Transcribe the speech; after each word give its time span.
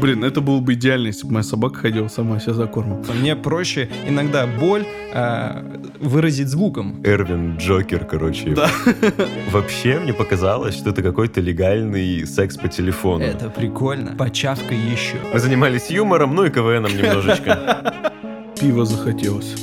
Блин, 0.00 0.24
это 0.24 0.40
было 0.40 0.60
бы 0.60 0.74
идеально, 0.74 1.08
если 1.08 1.26
бы 1.26 1.34
моя 1.34 1.42
собака 1.42 1.78
ходила 1.80 2.08
сама 2.08 2.38
себя 2.38 2.54
за 2.54 2.66
кормом. 2.66 3.04
Мне 3.20 3.34
проще 3.36 3.88
иногда 4.06 4.46
боль 4.46 4.84
э, 5.12 5.78
выразить 6.00 6.48
звуком. 6.48 7.00
Эрвин 7.04 7.56
Джокер, 7.56 8.04
короче. 8.04 8.50
Да. 8.50 8.70
Вообще, 9.50 9.98
мне 9.98 10.12
показалось, 10.12 10.76
что 10.76 10.90
это 10.90 11.02
какой-то 11.02 11.40
легальный 11.40 12.26
секс 12.26 12.56
по 12.56 12.68
телефону. 12.68 13.24
Это 13.24 13.48
прикольно. 13.48 14.16
Почавкой 14.16 14.78
еще. 14.78 15.16
Мы 15.32 15.40
занимались 15.40 15.90
юмором, 15.90 16.34
ну 16.34 16.44
и 16.44 16.50
КВНом 16.50 16.92
немножечко. 16.96 18.12
Пиво 18.60 18.84
захотелось. 18.84 19.54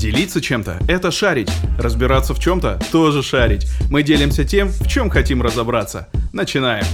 Делиться 0.00 0.40
чем-то– 0.40 0.78
это 0.88 1.10
шарить. 1.10 1.50
Разбираться 1.78 2.32
в 2.32 2.38
чем-то– 2.38 2.78
тоже 2.92 3.22
шарить. 3.22 3.66
Мы 3.90 4.02
делимся 4.02 4.46
тем, 4.46 4.68
в 4.68 4.88
чем 4.88 5.10
хотим 5.10 5.42
разобраться. 5.42 6.08
Начинаем. 6.32 6.86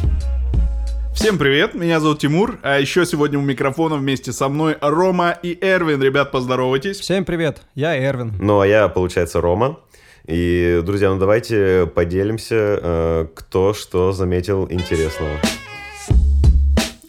Всем 1.15 1.39
привет, 1.39 1.77
меня 1.77 2.01
зовут 2.01 2.19
Тимур, 2.19 2.59
а 2.65 2.81
еще 2.81 3.07
сегодня 3.07 3.39
у 3.39 3.43
микрофона 3.43 3.95
вместе 3.95 4.33
со 4.33 4.49
мной 4.49 4.77
Рома 4.81 5.39
и 5.41 5.57
Эрвин. 5.61 6.03
Ребят, 6.03 6.33
поздоровайтесь. 6.33 6.99
Всем 6.99 7.25
привет, 7.25 7.63
я 7.77 7.97
Эрвин. 7.97 8.35
Ну, 8.41 8.59
а 8.59 8.67
я, 8.67 8.89
получается, 8.89 9.41
Рома. 9.41 9.79
И, 10.27 10.83
друзья, 10.85 11.11
ну 11.11 11.21
давайте 11.21 11.87
поделимся, 11.87 12.57
э, 12.83 13.27
кто 13.37 13.73
что 13.73 14.11
заметил 14.11 14.67
интересного. 14.69 15.39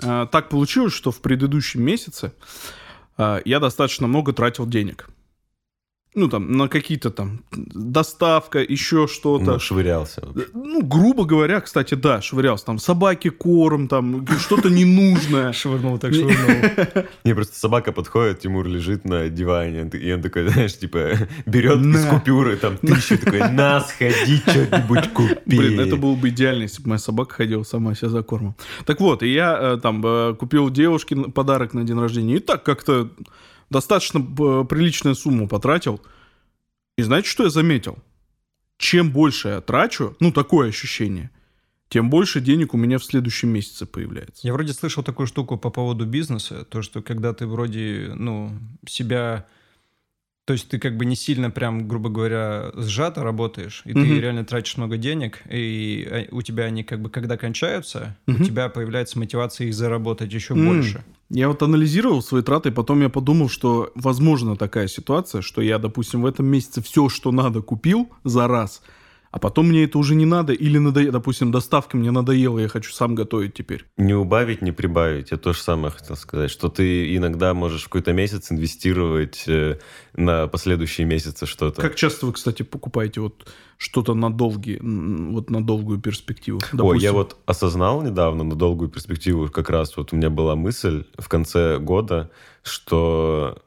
А, 0.03 0.27
Так 0.27 0.49
получилось, 0.49 0.93
что 0.93 1.09
в 1.09 1.21
предыдущем 1.21 1.81
месяце 1.81 2.33
а, 3.17 3.41
я 3.45 3.59
достаточно 3.59 4.05
много 4.05 4.31
тратил 4.31 4.67
денег. 4.67 5.09
Ну, 6.17 6.29
там, 6.29 6.51
на 6.51 6.67
какие-то 6.67 7.11
там 7.11 7.43
доставка, 7.51 8.57
еще 8.57 9.05
что-то. 9.05 9.51
Ну, 9.51 9.59
швырялся. 9.59 10.27
Ну, 10.55 10.81
грубо 10.81 11.25
говоря, 11.25 11.61
кстати, 11.61 11.93
да, 11.93 12.23
швырялся. 12.23 12.65
Там 12.65 12.79
собаке 12.79 13.29
корм, 13.29 13.87
там 13.87 14.25
что-то 14.39 14.71
ненужное. 14.71 15.53
Швырнул 15.53 15.99
так 15.99 16.15
швырнул. 16.15 17.05
Мне 17.23 17.35
просто 17.35 17.59
собака 17.59 17.91
подходит, 17.91 18.39
Тимур 18.39 18.65
лежит 18.65 19.05
на 19.05 19.29
диване, 19.29 19.87
и 19.93 20.11
он 20.11 20.23
такой, 20.23 20.49
знаешь, 20.49 20.75
типа, 20.79 21.11
берет 21.45 21.81
из 21.81 22.05
купюры 22.07 22.57
там 22.57 22.77
тысячу, 22.77 23.19
такой, 23.19 23.51
на, 23.51 23.81
сходи, 23.81 24.37
что-нибудь 24.37 25.13
купи. 25.13 25.57
Блин, 25.57 25.79
это 25.79 25.97
было 25.97 26.15
бы 26.15 26.29
идеально, 26.29 26.63
если 26.63 26.81
бы 26.81 26.89
моя 26.89 26.99
собака 26.99 27.35
ходила 27.35 27.61
сама 27.61 27.93
себя 27.93 28.09
за 28.09 28.23
кормом. 28.23 28.55
Так 28.87 29.01
вот, 29.01 29.21
и 29.21 29.31
я 29.31 29.55
э, 29.55 29.77
там 29.79 30.01
э, 30.03 30.33
купил 30.33 30.71
девушке 30.71 31.15
подарок 31.15 31.75
на 31.75 31.83
день 31.83 31.99
рождения. 31.99 32.37
И 32.37 32.39
так 32.39 32.63
как-то 32.63 33.11
достаточно 33.69 34.19
э, 34.19 34.65
приличную 34.65 35.15
сумму 35.15 35.47
потратил. 35.47 36.01
И 36.97 37.01
знаете, 37.03 37.29
что 37.29 37.43
я 37.43 37.49
заметил? 37.49 37.97
Чем 38.77 39.11
больше 39.11 39.49
я 39.49 39.61
трачу, 39.61 40.15
ну, 40.19 40.31
такое 40.31 40.69
ощущение, 40.69 41.31
тем 41.89 42.09
больше 42.09 42.41
денег 42.41 42.73
у 42.73 42.77
меня 42.77 42.97
в 42.97 43.03
следующем 43.03 43.49
месяце 43.49 43.85
появляется. 43.85 44.45
Я 44.45 44.53
вроде 44.53 44.73
слышал 44.73 45.03
такую 45.03 45.27
штуку 45.27 45.57
по 45.57 45.69
поводу 45.69 46.05
бизнеса, 46.05 46.65
то, 46.65 46.81
что 46.81 47.01
когда 47.01 47.33
ты 47.33 47.47
вроде, 47.47 48.11
ну, 48.15 48.57
себя... 48.87 49.45
То 50.47 50.53
есть 50.53 50.69
ты 50.69 50.79
как 50.79 50.95
бы 50.95 51.03
не 51.03 51.17
сильно 51.17 51.51
прям, 51.51 51.89
грубо 51.89 52.07
говоря, 52.09 52.71
сжато 52.73 53.21
работаешь, 53.21 53.81
и 53.83 53.93
Мгм. 53.93 54.01
ты 54.01 54.21
реально 54.21 54.45
тратишь 54.45 54.77
много 54.77 54.95
денег, 54.95 55.41
и 55.51 56.07
э, 56.09 56.27
у 56.31 56.41
тебя 56.41 56.63
они 56.63 56.85
как 56.85 57.01
бы, 57.01 57.09
когда 57.09 57.35
кончаются, 57.35 58.15
Мгм. 58.27 58.41
у 58.41 58.45
тебя 58.45 58.69
появляется 58.69 59.19
мотивация 59.19 59.67
их 59.67 59.73
заработать 59.73 60.31
еще 60.31 60.53
М. 60.53 60.63
больше. 60.63 61.03
Я 61.29 61.49
вот 61.49 61.61
анализировал 61.63 62.21
свои 62.21 62.43
траты, 62.43 62.71
потом 62.71 63.01
я 63.01 63.09
подумал, 63.09 63.49
что 63.49 63.91
возможно 63.95 64.55
такая 64.55 64.87
ситуация, 64.87 65.41
что 65.41 65.61
я, 65.61 65.79
допустим, 65.79 66.21
в 66.21 66.25
этом 66.25 66.45
месяце 66.45 66.81
все, 66.81 67.09
что 67.09 67.33
надо, 67.33 67.61
купил 67.61 68.09
за 68.23 68.47
раз, 68.47 68.81
а 69.31 69.39
потом 69.39 69.67
мне 69.67 69.83
это 69.83 69.97
уже 69.97 70.15
не 70.15 70.25
надо, 70.25 70.53
или, 70.53 70.77
надо, 70.77 71.11
допустим, 71.11 71.51
доставка 71.51 71.97
мне 71.97 72.11
надоела, 72.11 72.59
я 72.59 72.67
хочу 72.67 72.91
сам 72.91 73.15
готовить 73.15 73.53
теперь. 73.53 73.85
Не 73.97 74.13
убавить, 74.13 74.61
не 74.61 74.71
прибавить. 74.71 75.31
Я 75.31 75.37
то 75.37 75.53
же 75.53 75.59
самое 75.59 75.91
хотел 75.91 76.15
сказать, 76.15 76.51
что 76.51 76.69
ты 76.69 77.15
иногда 77.15 77.53
можешь 77.53 77.83
в 77.83 77.85
какой-то 77.85 78.13
месяц 78.13 78.51
инвестировать 78.51 79.43
э, 79.47 79.79
на 80.15 80.47
последующие 80.47 81.05
месяцы 81.05 81.45
что-то. 81.45 81.81
Как 81.81 81.95
часто 81.95 82.25
вы, 82.25 82.33
кстати, 82.33 82.63
покупаете 82.63 83.21
вот 83.21 83.47
что-то 83.77 84.13
на 84.13 84.31
долгие, 84.31 84.79
вот 84.81 85.49
на 85.49 85.63
долгую 85.63 85.99
перспективу? 85.99 86.59
Ой, 86.59 86.77
Допустим, 86.77 87.01
я 87.01 87.13
вот 87.13 87.37
осознал 87.45 88.01
недавно 88.01 88.43
на 88.43 88.55
долгую 88.55 88.89
перспективу, 88.89 89.49
как 89.49 89.69
раз 89.69 89.95
вот 89.97 90.13
у 90.13 90.15
меня 90.15 90.29
была 90.29 90.55
мысль 90.55 91.05
в 91.17 91.27
конце 91.27 91.77
года, 91.77 92.31
что 92.63 93.61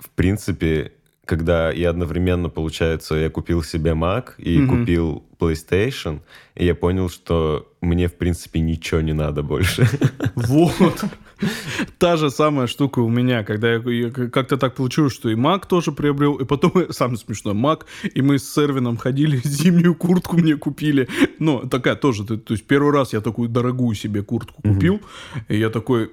в 0.00 0.08
принципе, 0.10 0.92
когда 1.30 1.70
я 1.70 1.90
одновременно, 1.90 2.48
получается, 2.48 3.14
я 3.14 3.30
купил 3.30 3.62
себе 3.62 3.92
Mac 3.92 4.24
и 4.38 4.58
Мгм. 4.58 4.68
купил 4.78 5.22
PlayStation, 5.38 6.18
и 6.56 6.64
я 6.66 6.74
понял, 6.74 7.08
что 7.08 7.72
мне, 7.80 8.08
в 8.08 8.14
принципе, 8.14 8.58
ничего 8.60 9.00
не 9.00 9.12
надо 9.12 9.44
больше. 9.44 9.88
Вот. 10.34 11.04
Та 11.98 12.16
же 12.16 12.30
самая 12.30 12.66
штука 12.66 12.98
у 12.98 13.08
меня, 13.08 13.44
когда 13.44 13.72
я, 13.74 13.78
я 13.90 14.10
как-то 14.10 14.56
так 14.56 14.74
получилось, 14.74 15.14
что 15.14 15.30
и 15.30 15.36
Мак 15.36 15.66
тоже 15.66 15.92
приобрел, 15.92 16.34
и 16.34 16.44
потом, 16.44 16.72
самое 16.90 17.16
смешное, 17.16 17.54
Мак, 17.54 17.86
и 18.16 18.22
мы 18.22 18.38
с 18.38 18.52
Сервином 18.52 18.96
ходили, 18.96 19.40
зимнюю 19.44 19.94
куртку 19.94 20.36
мне 20.36 20.56
купили. 20.56 21.08
Ну, 21.38 21.60
такая 21.68 21.94
тоже, 21.94 22.24
то, 22.24 22.36
то 22.36 22.54
есть 22.54 22.66
первый 22.66 22.92
раз 22.92 23.12
я 23.12 23.20
такую 23.20 23.48
дорогую 23.48 23.94
себе 23.94 24.22
куртку 24.22 24.62
купил, 24.62 25.00
и 25.48 25.56
я 25.56 25.70
такой, 25.70 26.10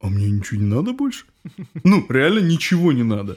а 0.00 0.08
мне 0.08 0.30
ничего 0.30 0.60
не 0.60 0.66
надо 0.66 0.92
больше? 0.92 1.26
Ну, 1.84 2.06
реально 2.08 2.40
ничего 2.40 2.92
не 2.92 3.04
надо. 3.04 3.36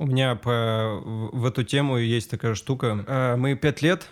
У 0.00 0.06
меня 0.06 0.34
по, 0.34 0.98
в 1.04 1.44
эту 1.44 1.62
тему 1.62 1.98
есть 1.98 2.30
такая 2.30 2.54
штука. 2.54 3.04
Э, 3.06 3.36
Мы 3.36 3.54
пять 3.54 3.82
лет 3.82 4.06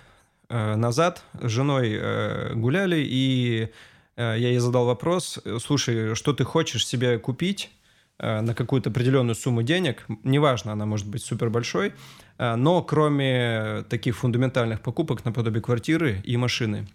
э, 0.50 0.74
назад 0.74 1.22
с 1.40 1.48
женой 1.48 1.96
э, 1.98 2.52
гуляли, 2.54 3.00
и 3.00 3.70
я 4.18 4.34
ей 4.34 4.58
задал 4.58 4.84
вопрос, 4.84 5.38
слушай, 5.60 6.16
что 6.16 6.32
ты 6.32 6.42
хочешь 6.42 6.84
себе 6.84 7.18
купить 7.20 7.70
на 8.18 8.54
какую-то 8.54 8.90
определенную 8.90 9.34
сумму 9.34 9.62
денег, 9.62 10.04
неважно, 10.24 10.72
она 10.72 10.86
может 10.86 11.06
быть 11.06 11.22
супер 11.22 11.50
большой, 11.50 11.92
э, 12.38 12.56
но 12.56 12.82
кроме 12.82 13.84
таких 13.88 14.16
фундаментальных 14.16 14.80
покупок 14.80 15.24
наподобие 15.24 15.62
квартиры 15.62 16.20
и 16.24 16.36
машины, 16.36 16.86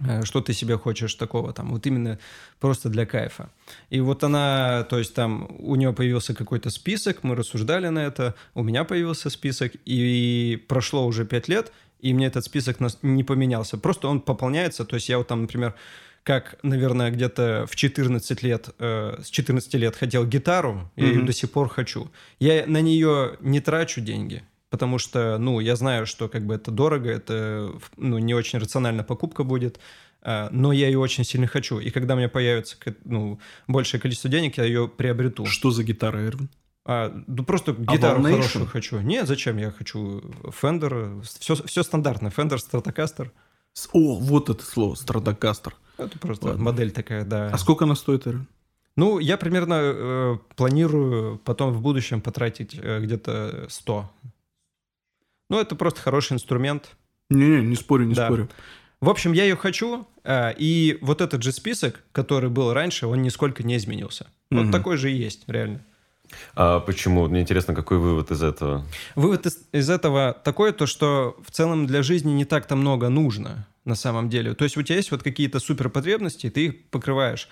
Э, 0.00 0.24
что 0.24 0.40
ты 0.40 0.52
себе 0.52 0.76
хочешь 0.76 1.14
такого 1.14 1.52
там, 1.52 1.70
вот 1.70 1.86
именно 1.86 2.18
просто 2.60 2.88
для 2.88 3.06
кайфа. 3.06 3.50
И 3.90 4.00
вот 4.00 4.24
она, 4.24 4.84
то 4.84 4.98
есть 4.98 5.14
там 5.14 5.48
у 5.58 5.76
нее 5.76 5.92
появился 5.92 6.34
какой-то 6.34 6.70
список, 6.70 7.22
мы 7.24 7.36
рассуждали 7.36 7.88
на 7.88 8.00
это, 8.00 8.34
у 8.54 8.62
меня 8.62 8.84
появился 8.84 9.30
список, 9.30 9.72
и 9.84 10.64
прошло 10.68 11.06
уже 11.06 11.24
пять 11.24 11.48
лет, 11.48 11.72
и 12.00 12.12
мне 12.12 12.26
этот 12.26 12.44
список 12.44 12.78
не 13.02 13.24
поменялся, 13.24 13.78
просто 13.78 14.08
он 14.08 14.20
пополняется, 14.20 14.84
то 14.84 14.96
есть 14.96 15.08
я 15.08 15.18
вот 15.18 15.28
там, 15.28 15.42
например, 15.42 15.74
как, 16.24 16.58
наверное, 16.62 17.10
где-то 17.10 17.66
в 17.70 17.76
14 17.76 18.42
лет, 18.42 18.70
э, 18.78 19.18
с 19.22 19.28
14 19.28 19.74
лет 19.74 19.94
хотел 19.94 20.26
гитару, 20.26 20.90
я 20.96 21.06
ее 21.06 21.18
Мгм. 21.18 21.26
до 21.26 21.32
сих 21.32 21.52
пор 21.52 21.68
хочу. 21.68 22.10
Я 22.40 22.64
на 22.66 22.80
нее 22.80 23.36
не 23.40 23.60
трачу 23.60 24.00
деньги, 24.00 24.42
потому 24.70 24.98
что, 24.98 25.36
ну, 25.38 25.60
я 25.60 25.76
знаю, 25.76 26.06
что 26.06 26.28
как 26.28 26.46
бы 26.46 26.54
это 26.54 26.70
дорого, 26.70 27.10
это, 27.10 27.72
ну, 27.98 28.18
не 28.18 28.34
очень 28.34 28.58
рациональная 28.58 29.04
покупка 29.04 29.44
будет, 29.44 29.78
а, 30.22 30.48
но 30.50 30.72
я 30.72 30.86
ее 30.86 30.98
очень 30.98 31.24
сильно 31.24 31.46
хочу. 31.46 31.78
И 31.78 31.90
когда 31.90 32.14
у 32.14 32.16
меня 32.16 32.30
появится, 32.30 32.76
ну, 33.04 33.38
большее 33.68 34.00
количество 34.00 34.30
денег, 34.30 34.56
я 34.56 34.64
ее 34.64 34.88
приобрету. 34.88 35.44
Что 35.44 35.70
за 35.70 35.84
гитара, 35.84 36.24
Эрвин? 36.24 36.48
А, 36.86 37.12
ну, 37.26 37.44
просто 37.44 37.72
гитару 37.72 38.22
хорошую 38.22 38.66
хочу. 38.66 38.98
Нет, 39.00 39.26
зачем? 39.26 39.58
Я 39.58 39.70
хочу 39.70 40.20
Fender, 40.62 41.22
все, 41.22 41.54
все 41.54 41.82
стандартно. 41.82 42.28
Fender, 42.28 42.56
Stratocaster. 42.58 43.30
С- 43.74 43.88
О, 43.92 44.14
вот 44.18 44.48
это 44.50 44.64
слово, 44.64 44.94
Страдокастер. 44.94 45.74
Это 45.98 46.18
просто 46.18 46.46
Ладно. 46.46 46.62
модель 46.62 46.90
такая, 46.90 47.24
да. 47.24 47.50
А 47.52 47.58
сколько 47.58 47.84
она 47.84 47.94
стоит, 47.94 48.26
Эрвин? 48.26 48.46
Ну, 48.96 49.18
я 49.18 49.36
примерно 49.36 49.74
э, 49.82 50.36
планирую 50.56 51.38
потом 51.38 51.72
в 51.72 51.80
будущем 51.80 52.20
потратить 52.20 52.74
э, 52.80 53.00
где-то 53.00 53.66
100. 53.68 54.10
Ну, 55.50 55.60
это 55.60 55.74
просто 55.76 56.00
хороший 56.00 56.34
инструмент. 56.34 56.96
Не-не, 57.30 57.62
не 57.66 57.76
спорю, 57.76 58.04
не 58.06 58.14
Да. 58.14 58.26
спорю. 58.26 58.48
В 59.00 59.10
общем, 59.10 59.32
я 59.32 59.42
ее 59.44 59.56
хочу, 59.56 60.06
э, 60.22 60.54
и 60.56 60.98
вот 61.02 61.20
этот 61.20 61.42
же 61.42 61.50
список, 61.52 62.02
который 62.12 62.50
был 62.50 62.72
раньше, 62.72 63.06
он 63.08 63.22
нисколько 63.22 63.62
не 63.64 63.76
изменился. 63.76 64.28
Мгм. 64.50 64.64
Вот 64.66 64.72
такой 64.72 64.96
же 64.96 65.12
и 65.12 65.16
есть, 65.16 65.42
реально. 65.48 65.84
А 66.54 66.80
почему? 66.80 67.28
Мне 67.28 67.40
интересно, 67.40 67.74
какой 67.74 67.98
вывод 67.98 68.30
из 68.30 68.42
этого? 68.42 68.84
Вывод 69.14 69.46
из, 69.46 69.58
из 69.72 69.90
этого 69.90 70.32
такой, 70.44 70.72
то 70.72 70.86
что 70.86 71.36
в 71.44 71.50
целом 71.50 71.86
для 71.86 72.02
жизни 72.02 72.32
не 72.32 72.44
так-то 72.44 72.76
много 72.76 73.08
нужно 73.08 73.66
на 73.84 73.94
самом 73.94 74.28
деле. 74.28 74.54
То 74.54 74.64
есть 74.64 74.76
у 74.76 74.82
тебя 74.82 74.96
есть 74.96 75.10
вот 75.10 75.22
какие-то 75.22 75.60
суперпотребности, 75.60 76.50
ты 76.50 76.66
их 76.66 76.90
покрываешь. 76.90 77.48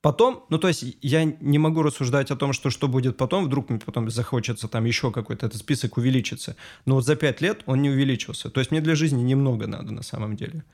Потом, 0.00 0.44
ну 0.50 0.58
то 0.58 0.68
есть 0.68 0.84
я 1.02 1.24
не 1.24 1.58
могу 1.58 1.82
рассуждать 1.82 2.30
о 2.30 2.36
том, 2.36 2.52
что 2.52 2.70
что 2.70 2.86
будет 2.86 3.16
потом, 3.16 3.46
вдруг 3.46 3.70
мне 3.70 3.80
потом 3.84 4.08
захочется 4.10 4.68
там 4.68 4.84
еще 4.84 5.10
какой-то 5.10 5.46
этот 5.46 5.58
список 5.58 5.96
увеличится. 5.96 6.56
Но 6.84 6.94
вот 6.94 7.04
за 7.04 7.16
пять 7.16 7.40
лет 7.40 7.62
он 7.66 7.82
не 7.82 7.90
увеличился. 7.90 8.50
То 8.50 8.60
есть 8.60 8.70
мне 8.70 8.80
для 8.80 8.94
жизни 8.94 9.22
немного 9.22 9.66
надо 9.66 9.92
на 9.92 10.02
самом 10.02 10.36
деле. 10.36 10.64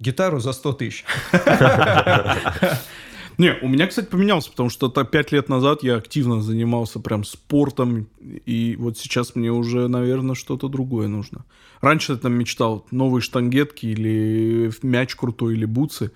Гитару 0.00 0.40
за 0.40 0.52
100 0.52 0.72
тысяч. 0.72 1.04
Не, 3.38 3.56
у 3.62 3.68
меня, 3.68 3.86
кстати, 3.86 4.06
поменялся, 4.06 4.50
потому 4.50 4.68
что 4.68 4.88
так 4.88 5.12
пять 5.12 5.30
лет 5.30 5.48
назад 5.48 5.84
я 5.84 5.96
активно 5.96 6.42
занимался 6.42 6.98
прям 6.98 7.22
спортом, 7.22 8.08
и 8.20 8.74
вот 8.76 8.98
сейчас 8.98 9.36
мне 9.36 9.52
уже, 9.52 9.86
наверное, 9.86 10.34
что-то 10.34 10.68
другое 10.68 11.06
нужно. 11.06 11.44
Раньше 11.80 12.12
я 12.12 12.18
там 12.18 12.32
мечтал 12.32 12.84
новые 12.90 13.22
штангетки 13.22 13.86
или 13.86 14.72
мяч 14.82 15.14
крутой, 15.14 15.54
или 15.54 15.66
бутсы, 15.66 16.10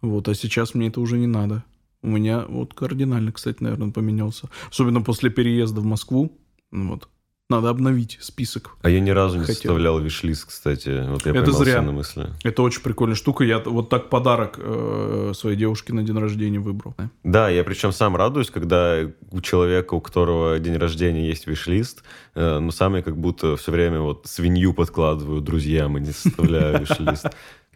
вот, 0.00 0.28
а 0.28 0.34
сейчас 0.36 0.74
мне 0.74 0.86
это 0.86 1.00
уже 1.00 1.18
не 1.18 1.26
надо. 1.26 1.64
У 2.00 2.10
меня 2.10 2.44
вот 2.48 2.74
кардинально, 2.74 3.32
кстати, 3.32 3.60
наверное, 3.60 3.90
поменялся. 3.90 4.48
Особенно 4.70 5.02
после 5.02 5.30
переезда 5.30 5.80
в 5.80 5.84
Москву, 5.84 6.38
вот. 6.70 7.08
Надо 7.50 7.70
обновить 7.70 8.18
список. 8.20 8.76
А 8.82 8.90
я 8.90 9.00
ни 9.00 9.08
разу 9.08 9.38
не 9.38 9.44
Хотел. 9.44 9.54
составлял 9.54 9.98
вишлист, 10.00 10.48
кстати. 10.48 11.08
Вот 11.08 11.24
я 11.24 11.32
это 11.32 11.50
зря. 11.52 11.80
на 11.80 11.92
мысли. 11.92 12.28
Это 12.44 12.60
очень 12.60 12.82
прикольная 12.82 13.16
штука. 13.16 13.42
Я 13.42 13.58
вот 13.60 13.88
так 13.88 14.10
подарок 14.10 14.56
э, 14.58 15.32
своей 15.34 15.56
девушке 15.56 15.94
на 15.94 16.02
день 16.02 16.18
рождения 16.18 16.58
выбрал. 16.58 16.94
Да, 17.24 17.48
я 17.48 17.64
причем 17.64 17.92
сам 17.92 18.16
радуюсь, 18.16 18.50
когда 18.50 18.98
у 19.30 19.40
человека, 19.40 19.94
у 19.94 20.02
которого 20.02 20.58
день 20.58 20.76
рождения 20.76 21.26
есть 21.26 21.46
вишлист, 21.46 22.02
э, 22.34 22.58
но 22.58 22.70
сам 22.70 22.96
я 22.96 23.02
как 23.02 23.16
будто 23.16 23.56
все 23.56 23.72
время 23.72 24.00
вот 24.00 24.26
свинью 24.26 24.74
подкладываю 24.74 25.40
друзьям 25.40 25.96
и 25.96 26.02
не 26.02 26.12
составляю 26.12 26.80
вишлист. 26.82 27.28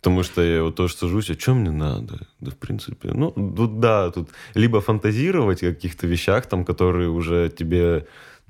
Потому 0.02 0.22
что 0.22 0.42
я 0.42 0.64
вот 0.64 0.74
тоже 0.74 0.94
сажусь, 0.94 1.30
а 1.30 1.34
что 1.34 1.54
мне 1.54 1.70
надо? 1.70 2.26
Да, 2.40 2.50
в 2.50 2.56
принципе, 2.56 3.12
ну, 3.14 3.30
тут 3.30 3.78
да, 3.80 4.10
тут 4.10 4.30
либо 4.52 4.80
фантазировать 4.80 5.62
о 5.62 5.72
каких-то 5.72 6.06
вещах, 6.08 6.46
там, 6.46 6.64
которые 6.64 7.08
уже 7.08 7.48
тебе 7.48 8.06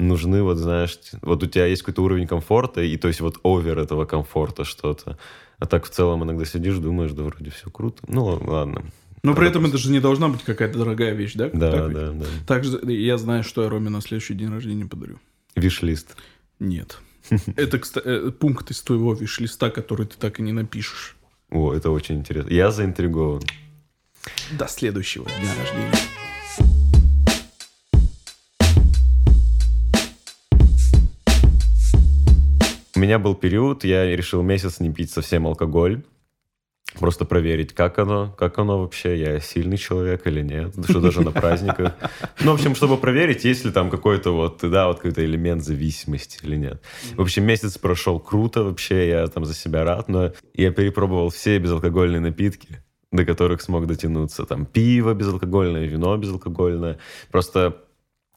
нужны, 0.08 0.42
вот 0.42 0.58
знаешь, 0.58 0.98
вот 1.22 1.42
у 1.42 1.46
тебя 1.46 1.66
есть 1.66 1.82
какой-то 1.82 2.02
уровень 2.02 2.26
комфорта, 2.26 2.82
и 2.82 2.96
то 2.96 3.08
есть 3.08 3.20
вот 3.20 3.38
овер 3.42 3.78
этого 3.78 4.04
комфорта 4.04 4.64
что-то. 4.64 5.18
А 5.58 5.66
так 5.66 5.84
в 5.84 5.90
целом 5.90 6.24
иногда 6.24 6.44
сидишь, 6.44 6.78
думаешь, 6.78 7.12
да 7.12 7.22
вроде 7.22 7.50
все 7.50 7.70
круто. 7.70 8.02
Ну 8.08 8.24
ладно. 8.24 8.84
Но 9.22 9.34
при 9.34 9.46
этом 9.46 9.66
это 9.66 9.78
же 9.78 9.90
не 9.90 10.00
должна 10.00 10.28
быть 10.28 10.42
какая-то 10.42 10.78
дорогая 10.78 11.12
вещь, 11.14 11.34
да? 11.34 11.48
Да, 11.52 11.70
так 11.70 11.92
да, 11.92 12.10
да. 12.10 12.26
Также 12.46 12.80
я 12.92 13.16
знаю, 13.18 13.44
что 13.44 13.62
я 13.62 13.68
Роме 13.68 13.88
на 13.88 14.00
следующий 14.00 14.34
день 14.34 14.50
рождения 14.50 14.84
подарю. 14.84 15.20
Виш-лист. 15.54 16.16
Нет. 16.58 16.98
Это, 17.56 17.78
кстати, 17.78 18.06
э, 18.06 18.30
пункт 18.32 18.70
из 18.72 18.82
твоего 18.82 19.14
виш-листа, 19.14 19.70
который 19.70 20.06
ты 20.06 20.16
так 20.18 20.40
и 20.40 20.42
не 20.42 20.52
напишешь. 20.52 21.16
О, 21.50 21.72
это 21.72 21.90
очень 21.90 22.16
интересно. 22.16 22.50
Я 22.50 22.72
заинтригован. 22.72 23.42
До 24.58 24.66
следующего 24.66 25.26
дня 25.26 25.50
рождения. 25.60 26.21
Меня 32.96 33.18
был 33.18 33.34
период, 33.34 33.84
я 33.84 34.04
решил 34.16 34.42
месяц 34.42 34.80
не 34.80 34.92
пить 34.92 35.10
совсем 35.10 35.46
алкоголь. 35.46 36.02
Просто 36.98 37.24
проверить, 37.24 37.72
как 37.72 37.98
оно, 37.98 38.34
как 38.38 38.58
оно 38.58 38.80
вообще, 38.80 39.18
я 39.18 39.40
сильный 39.40 39.78
человек 39.78 40.26
или 40.26 40.42
нет, 40.42 40.74
что 40.86 41.00
даже 41.00 41.22
на 41.22 41.30
праздниках. 41.30 41.94
Ну, 42.40 42.50
в 42.50 42.54
общем, 42.54 42.74
чтобы 42.74 42.98
проверить, 42.98 43.44
есть 43.44 43.64
ли 43.64 43.70
там 43.70 43.88
какой-то 43.88 44.32
вот, 44.32 44.58
да, 44.62 44.88
вот 44.88 44.96
какой-то 44.96 45.24
элемент 45.24 45.64
зависимости 45.64 46.38
или 46.44 46.56
нет. 46.56 46.82
В 47.16 47.22
общем, 47.22 47.44
месяц 47.44 47.78
прошел 47.78 48.20
круто 48.20 48.62
вообще, 48.62 49.08
я 49.08 49.26
там 49.28 49.46
за 49.46 49.54
себя 49.54 49.84
рад, 49.84 50.08
но 50.08 50.32
я 50.54 50.70
перепробовал 50.70 51.30
все 51.30 51.58
безалкогольные 51.58 52.20
напитки, 52.20 52.82
до 53.10 53.24
которых 53.24 53.62
смог 53.62 53.86
дотянуться. 53.86 54.44
Там 54.44 54.66
пиво 54.66 55.14
безалкогольное, 55.14 55.86
вино 55.86 56.14
безалкогольное. 56.18 56.98
Просто 57.30 57.78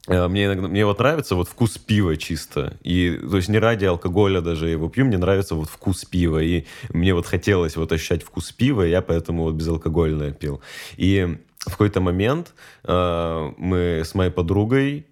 мне 0.08 0.46
иногда, 0.46 0.68
мне 0.68 0.86
вот 0.86 1.00
нравится 1.00 1.36
вот 1.36 1.48
вкус 1.48 1.78
пива 1.78 2.16
чисто. 2.18 2.78
И, 2.84 3.20
то 3.30 3.38
есть 3.38 3.50
не 3.50 3.58
ради 3.58 3.86
алкоголя 3.86 4.42
даже 4.42 4.70
его 4.70 4.90
пью, 4.90 5.06
мне 5.06 5.18
нравится 5.18 5.56
вот 5.56 5.70
вкус 5.70 6.06
пива. 6.06 6.42
И 6.42 6.66
мне 6.90 7.14
вот 7.14 7.26
хотелось 7.26 7.76
вот 7.76 7.92
ощущать 7.92 8.24
вкус 8.24 8.52
пива, 8.52 8.86
и 8.86 8.92
я 8.92 9.02
поэтому 9.02 9.44
вот 9.44 9.56
безалкогольное 9.56 10.32
пил. 10.32 10.62
И 10.98 11.38
в 11.60 11.72
какой-то 11.72 12.02
момент 12.02 12.54
э, 12.84 13.52
мы 13.58 14.02
с 14.06 14.14
моей 14.14 14.32
подругой 14.32 15.08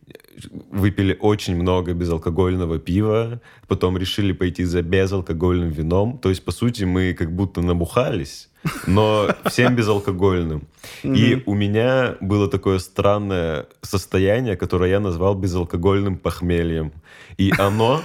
выпили 0.72 1.18
очень 1.20 1.56
много 1.56 1.94
безалкогольного 1.94 2.80
пива, 2.80 3.42
потом 3.68 3.98
решили 3.98 4.32
пойти 4.34 4.64
за 4.64 4.82
безалкогольным 4.82 5.70
вином. 5.70 6.18
То 6.20 6.30
есть, 6.30 6.44
по 6.46 6.52
сути, 6.52 6.84
мы 6.84 7.14
как 7.14 7.36
будто 7.36 7.62
набухались, 7.62 8.50
но 8.88 9.30
всем 9.46 9.76
безалкогольным. 9.76 10.64
И 11.04 11.44
у 11.46 11.54
меня 11.54 12.16
было 12.20 12.50
такое 12.50 12.80
странное 12.80 13.68
состояние, 13.82 14.56
которое 14.56 14.90
я 14.90 15.00
назвал 15.00 15.36
безалкогольным 15.36 16.18
похмельем. 16.18 16.92
И 17.38 17.52
оно... 17.58 18.02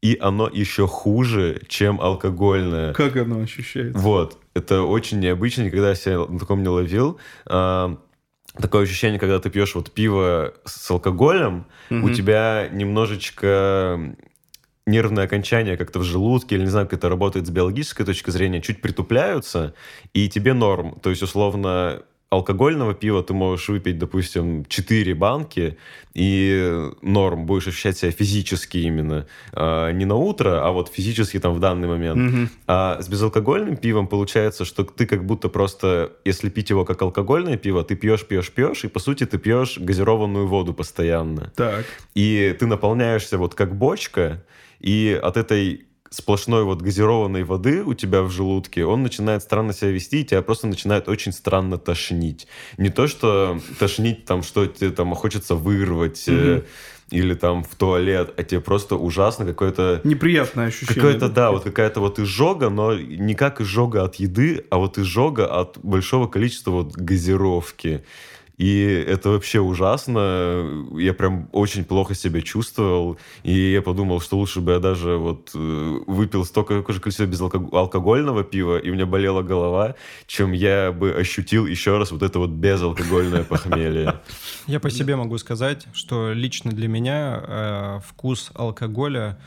И 0.00 0.18
оно 0.20 0.50
еще 0.52 0.86
хуже, 0.86 1.62
чем 1.66 1.98
алкогольное. 1.98 2.92
Как 2.92 3.16
оно 3.16 3.40
ощущается? 3.40 3.98
Вот. 3.98 4.38
Это 4.52 4.82
очень 4.82 5.18
необычно, 5.18 5.62
никогда 5.62 5.88
я 5.88 5.94
себя 5.94 6.18
на 6.18 6.38
таком 6.38 6.62
не 6.62 6.68
ловил. 6.68 7.18
А, 7.46 7.96
такое 8.60 8.82
ощущение, 8.82 9.18
когда 9.18 9.38
ты 9.38 9.48
пьешь 9.48 9.74
вот 9.74 9.90
пиво 9.92 10.52
с 10.66 10.90
алкоголем, 10.90 11.64
угу. 11.88 12.06
у 12.06 12.10
тебя 12.10 12.68
немножечко 12.70 14.14
нервные 14.86 15.24
окончания 15.24 15.76
как-то 15.76 15.98
в 15.98 16.02
желудке, 16.02 16.56
или 16.56 16.62
не 16.62 16.70
знаю, 16.70 16.86
как 16.86 16.98
это 16.98 17.08
работает 17.08 17.46
с 17.46 17.50
биологической 17.50 18.04
точки 18.04 18.30
зрения, 18.30 18.60
чуть 18.60 18.80
притупляются, 18.80 19.74
и 20.12 20.28
тебе 20.28 20.52
норм. 20.52 20.98
То 21.00 21.10
есть, 21.10 21.22
условно, 21.22 22.02
алкогольного 22.34 22.94
пива 22.94 23.22
ты 23.22 23.32
можешь 23.32 23.68
выпить, 23.68 23.98
допустим, 23.98 24.64
4 24.66 25.14
банки, 25.14 25.78
и 26.12 26.90
норм, 27.02 27.46
будешь 27.46 27.66
ощущать 27.68 27.96
себя 27.96 28.10
физически 28.10 28.78
именно. 28.78 29.26
А, 29.52 29.90
не 29.90 30.04
на 30.04 30.16
утро, 30.16 30.66
а 30.66 30.70
вот 30.70 30.92
физически 30.92 31.38
там 31.38 31.54
в 31.54 31.60
данный 31.60 31.88
момент. 31.88 32.18
Mm-hmm. 32.18 32.48
А 32.66 33.00
с 33.00 33.08
безалкогольным 33.08 33.76
пивом 33.76 34.06
получается, 34.06 34.64
что 34.64 34.84
ты 34.84 35.06
как 35.06 35.24
будто 35.24 35.48
просто, 35.48 36.12
если 36.24 36.50
пить 36.50 36.70
его 36.70 36.84
как 36.84 37.00
алкогольное 37.02 37.56
пиво, 37.56 37.82
ты 37.84 37.96
пьешь, 37.96 38.26
пьешь, 38.26 38.50
пьешь, 38.50 38.84
и 38.84 38.88
по 38.88 39.00
сути 39.00 39.24
ты 39.24 39.38
пьешь 39.38 39.78
газированную 39.78 40.46
воду 40.46 40.74
постоянно. 40.74 41.52
Так. 41.56 41.84
И 42.14 42.54
ты 42.58 42.66
наполняешься 42.66 43.38
вот 43.38 43.54
как 43.54 43.74
бочка, 43.76 44.44
и 44.80 45.18
от 45.22 45.36
этой 45.36 45.86
сплошной 46.14 46.62
вот 46.64 46.80
газированной 46.80 47.42
воды 47.42 47.82
у 47.82 47.94
тебя 47.94 48.22
в 48.22 48.30
желудке, 48.30 48.84
он 48.84 49.02
начинает 49.02 49.42
странно 49.42 49.72
себя 49.72 49.90
вести, 49.90 50.20
и 50.20 50.24
тебя 50.24 50.42
просто 50.42 50.68
начинает 50.68 51.08
очень 51.08 51.32
странно 51.32 51.76
тошнить. 51.76 52.46
Не 52.78 52.90
то, 52.90 53.08
что 53.08 53.60
тошнить 53.78 54.24
там, 54.24 54.42
что 54.42 54.66
тебе 54.66 54.90
там 54.90 55.12
хочется 55.14 55.56
вырвать, 55.56 56.28
mm-hmm. 56.28 56.58
э, 56.58 56.62
или 57.10 57.34
там 57.34 57.64
в 57.64 57.74
туалет, 57.74 58.32
а 58.36 58.42
тебе 58.44 58.60
просто 58.60 58.96
ужасно 58.96 59.44
какое-то... 59.44 60.00
Неприятное 60.04 60.68
ощущение. 60.68 60.94
Какое-то, 60.94 61.28
да, 61.28 61.50
вот 61.50 61.64
какая-то 61.64 62.00
вот 62.00 62.18
изжога, 62.18 62.70
но 62.70 62.94
не 62.94 63.34
как 63.34 63.60
изжога 63.60 64.04
от 64.04 64.16
еды, 64.16 64.64
а 64.70 64.78
вот 64.78 64.98
изжога 64.98 65.46
от 65.60 65.78
большого 65.82 66.28
количества 66.28 66.70
вот 66.70 66.92
газировки. 66.92 68.04
И 68.56 69.04
это 69.08 69.30
вообще 69.30 69.60
ужасно. 69.60 70.86
Я 70.92 71.12
прям 71.12 71.48
очень 71.52 71.84
плохо 71.84 72.14
себя 72.14 72.40
чувствовал. 72.40 73.18
И 73.42 73.72
я 73.72 73.82
подумал, 73.82 74.20
что 74.20 74.38
лучше 74.38 74.60
бы 74.60 74.72
я 74.72 74.78
даже 74.78 75.16
вот 75.16 75.50
э, 75.54 75.98
выпил 76.06 76.44
столько 76.44 76.92
же 76.92 77.00
количества 77.00 77.26
безалкогольного 77.26 78.44
пива, 78.44 78.78
и 78.78 78.90
у 78.90 78.94
меня 78.94 79.06
болела 79.06 79.42
голова, 79.42 79.96
чем 80.26 80.52
я 80.52 80.92
бы 80.92 81.12
ощутил 81.12 81.66
еще 81.66 81.98
раз 81.98 82.12
вот 82.12 82.22
это 82.22 82.38
вот 82.38 82.50
безалкогольное 82.50 83.44
похмелье. 83.48 84.20
Я 84.66 84.80
по 84.80 84.90
себе 84.90 85.16
могу 85.16 85.36
сказать, 85.38 85.86
что 85.92 86.32
лично 86.32 86.70
для 86.70 86.88
меня 86.88 87.42
э, 87.42 88.00
вкус 88.06 88.50
алкоголя 88.54 89.38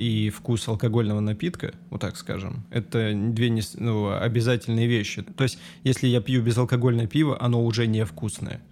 и 0.00 0.30
вкус 0.30 0.66
алкогольного 0.66 1.20
напитка, 1.20 1.74
вот 1.90 2.00
так 2.00 2.16
скажем, 2.16 2.64
это 2.70 3.12
две 3.14 3.50
не, 3.50 3.60
ну, 3.74 4.10
обязательные 4.10 4.86
вещи. 4.86 5.22
То 5.22 5.44
есть, 5.44 5.58
если 5.84 6.08
я 6.08 6.22
пью 6.22 6.42
безалкогольное 6.42 7.06
пиво, 7.06 7.36
оно 7.38 7.62
уже 7.62 7.86
невкусное. 7.86 8.62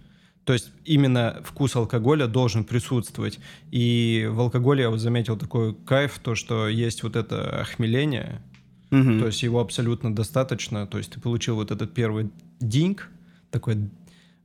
То 0.45 0.55
есть 0.55 0.73
именно 0.87 1.43
вкус 1.45 1.77
алкоголя 1.77 2.27
должен 2.27 2.65
присутствовать. 2.65 3.41
И 3.71 4.27
в 4.31 4.41
алкоголе 4.41 4.85
я 4.85 4.91
вот 4.91 5.01
заметил 5.01 5.37
такой 5.37 5.75
кайф, 5.75 6.19
то, 6.19 6.35
что 6.35 6.67
есть 6.67 7.03
вот 7.03 7.15
это 7.15 7.61
охмеление, 7.61 8.41
угу. 8.91 9.19
то 9.19 9.27
есть 9.27 9.43
его 9.43 9.61
абсолютно 9.61 10.15
достаточно. 10.15 10.87
То 10.87 10.97
есть 10.97 11.13
ты 11.13 11.21
получил 11.21 11.57
вот 11.57 11.71
этот 11.71 11.93
первый 11.93 12.31
динг, 12.59 13.11
такой 13.51 13.91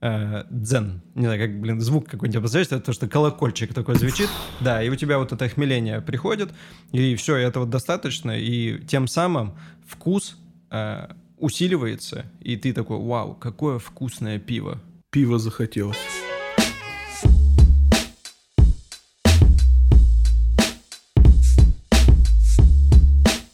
э, 0.04 0.44
дзен. 0.50 1.02
Не 1.16 1.26
знаю, 1.26 1.40
как, 1.40 1.62
блин, 1.62 1.80
звук 1.80 2.10
какой-нибудь 2.10 2.38
обозначить, 2.38 2.74
это 2.74 2.82
то, 2.82 2.94
что 2.94 3.08
колокольчик 3.08 3.74
такой 3.74 3.96
звучит. 3.96 4.30
Да, 4.60 4.84
и 4.84 4.90
у 4.90 4.96
тебя 4.96 5.18
вот 5.18 5.32
это 5.32 5.46
охмеление 5.46 6.02
приходит, 6.02 6.52
и 6.92 7.16
все, 7.16 7.38
этого 7.38 7.66
достаточно, 7.66 8.38
и 8.38 8.80
тем 8.86 9.08
самым 9.08 9.54
вкус 9.88 10.38
э, 10.72 11.08
усиливается, 11.38 12.26
и 12.42 12.58
ты 12.58 12.74
такой, 12.74 12.98
вау, 12.98 13.34
какое 13.34 13.80
вкусное 13.80 14.40
пиво. 14.40 14.82
Пиво 15.10 15.40
захотелось. 15.40 15.98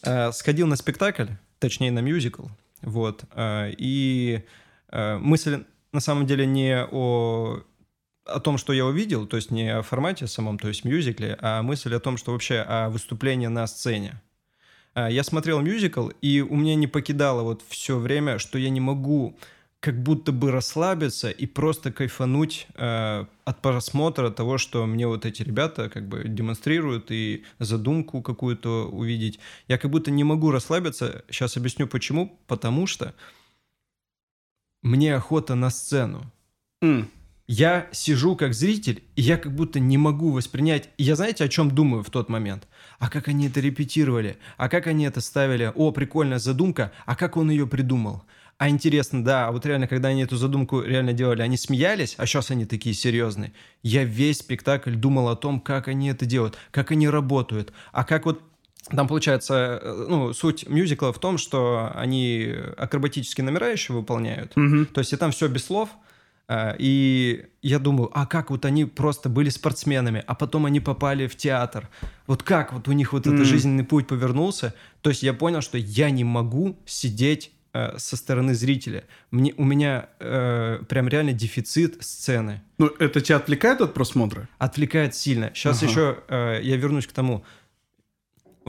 Э, 0.01 0.31
сходил 0.31 0.65
на 0.65 0.77
спектакль, 0.77 1.27
точнее 1.59 1.91
на 1.91 1.99
мюзикл, 1.99 2.47
вот, 2.81 3.25
э, 3.35 3.71
и 3.77 4.41
э, 4.91 5.17
мысль 5.19 5.63
на 5.91 5.99
самом 5.99 6.25
деле 6.25 6.45
не 6.45 6.85
о 6.85 7.63
о 8.25 8.39
том, 8.39 8.57
что 8.57 8.73
я 8.73 8.85
увидел, 8.85 9.25
то 9.25 9.37
есть 9.37 9.49
не 9.49 9.73
о 9.73 9.81
формате 9.81 10.27
самом, 10.27 10.59
то 10.59 10.67
есть 10.67 10.85
мюзикле, 10.85 11.37
а 11.41 11.63
мысль 11.63 11.95
о 11.95 11.99
том, 11.99 12.15
что 12.17 12.31
вообще 12.31 12.59
о 12.59 12.89
выступлении 12.89 13.47
на 13.47 13.65
сцене. 13.65 14.21
А, 14.93 15.09
я 15.09 15.23
смотрел 15.23 15.61
мюзикл, 15.61 16.09
и 16.21 16.41
у 16.41 16.55
меня 16.55 16.75
не 16.75 16.87
покидало 16.87 17.43
вот 17.43 17.63
все 17.67 17.97
время, 17.97 18.37
что 18.37 18.57
я 18.57 18.69
не 18.69 18.79
могу 18.79 19.35
как 19.79 20.01
будто 20.03 20.33
бы 20.33 20.51
расслабиться 20.51 21.29
и 21.29 21.45
просто 21.45 21.93
кайфануть 21.93 22.67
э, 22.75 23.25
от 23.45 23.61
просмотра 23.61 24.29
того, 24.29 24.57
что 24.57 24.85
мне 24.85 25.07
вот 25.07 25.25
эти 25.25 25.41
ребята 25.41 25.89
как 25.89 26.05
бы 26.05 26.23
демонстрируют 26.25 27.11
и 27.11 27.45
задумку 27.59 28.21
какую-то 28.21 28.89
увидеть. 28.89 29.39
Я 29.69 29.77
как 29.77 29.89
будто 29.89 30.11
не 30.11 30.25
могу 30.25 30.51
расслабиться. 30.51 31.23
Сейчас 31.29 31.55
объясню 31.55 31.87
почему. 31.87 32.37
Потому 32.47 32.87
что 32.87 33.13
мне 34.81 35.15
охота 35.15 35.55
на 35.55 35.69
сцену. 35.69 36.31
М. 36.81 37.09
Я 37.47 37.87
сижу 37.91 38.35
как 38.35 38.53
зритель, 38.53 39.03
и 39.15 39.23
я 39.23 39.37
как 39.37 39.55
будто 39.55 39.79
не 39.79 39.97
могу 39.97 40.31
воспринять. 40.31 40.89
И 40.97 41.03
я 41.03 41.15
знаете, 41.15 41.43
о 41.43 41.49
чем 41.49 41.71
думаю 41.71 42.03
в 42.03 42.11
тот 42.11 42.29
момент? 42.29 42.67
А 42.99 43.09
как 43.09 43.27
они 43.27 43.47
это 43.47 43.59
репетировали? 43.59 44.37
А 44.57 44.69
как 44.69 44.85
они 44.85 45.05
это 45.05 45.19
ставили? 45.19 45.71
О, 45.73 45.91
прикольная 45.91 46.37
задумка. 46.37 46.91
А 47.07 47.15
как 47.15 47.37
он 47.37 47.49
ее 47.49 47.65
придумал? 47.65 48.23
А 48.59 48.69
интересно, 48.69 49.23
да, 49.23 49.47
а 49.47 49.51
вот 49.51 49.65
реально, 49.65 49.87
когда 49.87 50.09
они 50.09 50.21
эту 50.21 50.35
задумку 50.35 50.81
реально 50.81 51.13
делали, 51.13 51.41
они 51.41 51.55
смеялись, 51.55 52.15
а 52.17 52.25
сейчас 52.25 52.51
они 52.51 52.65
такие 52.65 52.93
серьезные. 52.93 53.53
Я 53.83 54.03
весь 54.03 54.39
спектакль 54.39 54.95
думал 54.95 55.29
о 55.29 55.37
том, 55.37 55.61
как 55.61 55.87
они 55.87 56.09
это 56.09 56.25
делают, 56.25 56.57
как 56.69 56.91
они 56.91 57.07
работают, 57.07 57.71
а 57.93 58.03
как 58.03 58.25
вот 58.25 58.43
там 58.87 59.07
получается, 59.07 59.79
э, 59.81 60.05
ну, 60.09 60.33
суть 60.33 60.67
мюзикла 60.67 61.11
в 61.13 61.19
том, 61.19 61.37
что 61.37 61.91
они 61.95 62.53
акробатические 62.77 63.45
номера 63.45 63.67
еще 63.69 63.93
выполняют. 63.93 64.55
Мгм. 64.55 64.85
То 64.87 64.99
есть 64.99 65.13
и 65.13 65.15
там 65.17 65.31
все 65.31 65.47
без 65.47 65.65
слов. 65.65 65.89
А, 66.51 66.75
И 66.79 67.45
я 67.61 67.77
думаю, 67.77 68.09
а 68.13 68.25
как 68.25 68.49
вот 68.49 68.65
они 68.65 68.85
просто 68.85 69.29
были 69.29 69.49
спортсменами, 69.49 70.23
а 70.25 70.33
потом 70.33 70.65
они 70.65 70.79
попали 70.79 71.27
в 71.27 71.35
театр. 71.35 71.87
Вот 72.25 72.41
как 72.41 72.73
вот 72.73 72.87
у 72.87 72.91
них 72.93 73.13
вот 73.13 73.27
этот 73.27 73.41
М. 73.41 73.45
жизненный 73.45 73.83
путь 73.83 74.07
повернулся. 74.07 74.73
То 75.01 75.11
есть 75.11 75.21
я 75.21 75.33
понял, 75.33 75.61
что 75.61 75.77
я 75.77 76.09
не 76.09 76.23
могу 76.23 76.75
сидеть 76.87 77.51
э, 77.71 77.99
со 77.99 78.17
стороны 78.17 78.55
зрителя. 78.55 79.03
Мне, 79.29 79.53
у 79.57 79.63
меня 79.63 80.09
э, 80.19 80.79
прям 80.89 81.07
реально 81.07 81.33
дефицит 81.33 82.03
сцены. 82.03 82.63
Ну, 82.79 82.87
это 82.97 83.21
тебя 83.21 83.35
отвлекает 83.37 83.79
от 83.81 83.93
просмотра? 83.93 84.49
Отвлекает 84.57 85.13
сильно. 85.13 85.51
Сейчас 85.53 85.83
Ага. 85.83 85.91
еще 85.91 86.17
э, 86.29 86.61
я 86.63 86.77
вернусь 86.77 87.05
к 87.05 87.11
тому. 87.11 87.43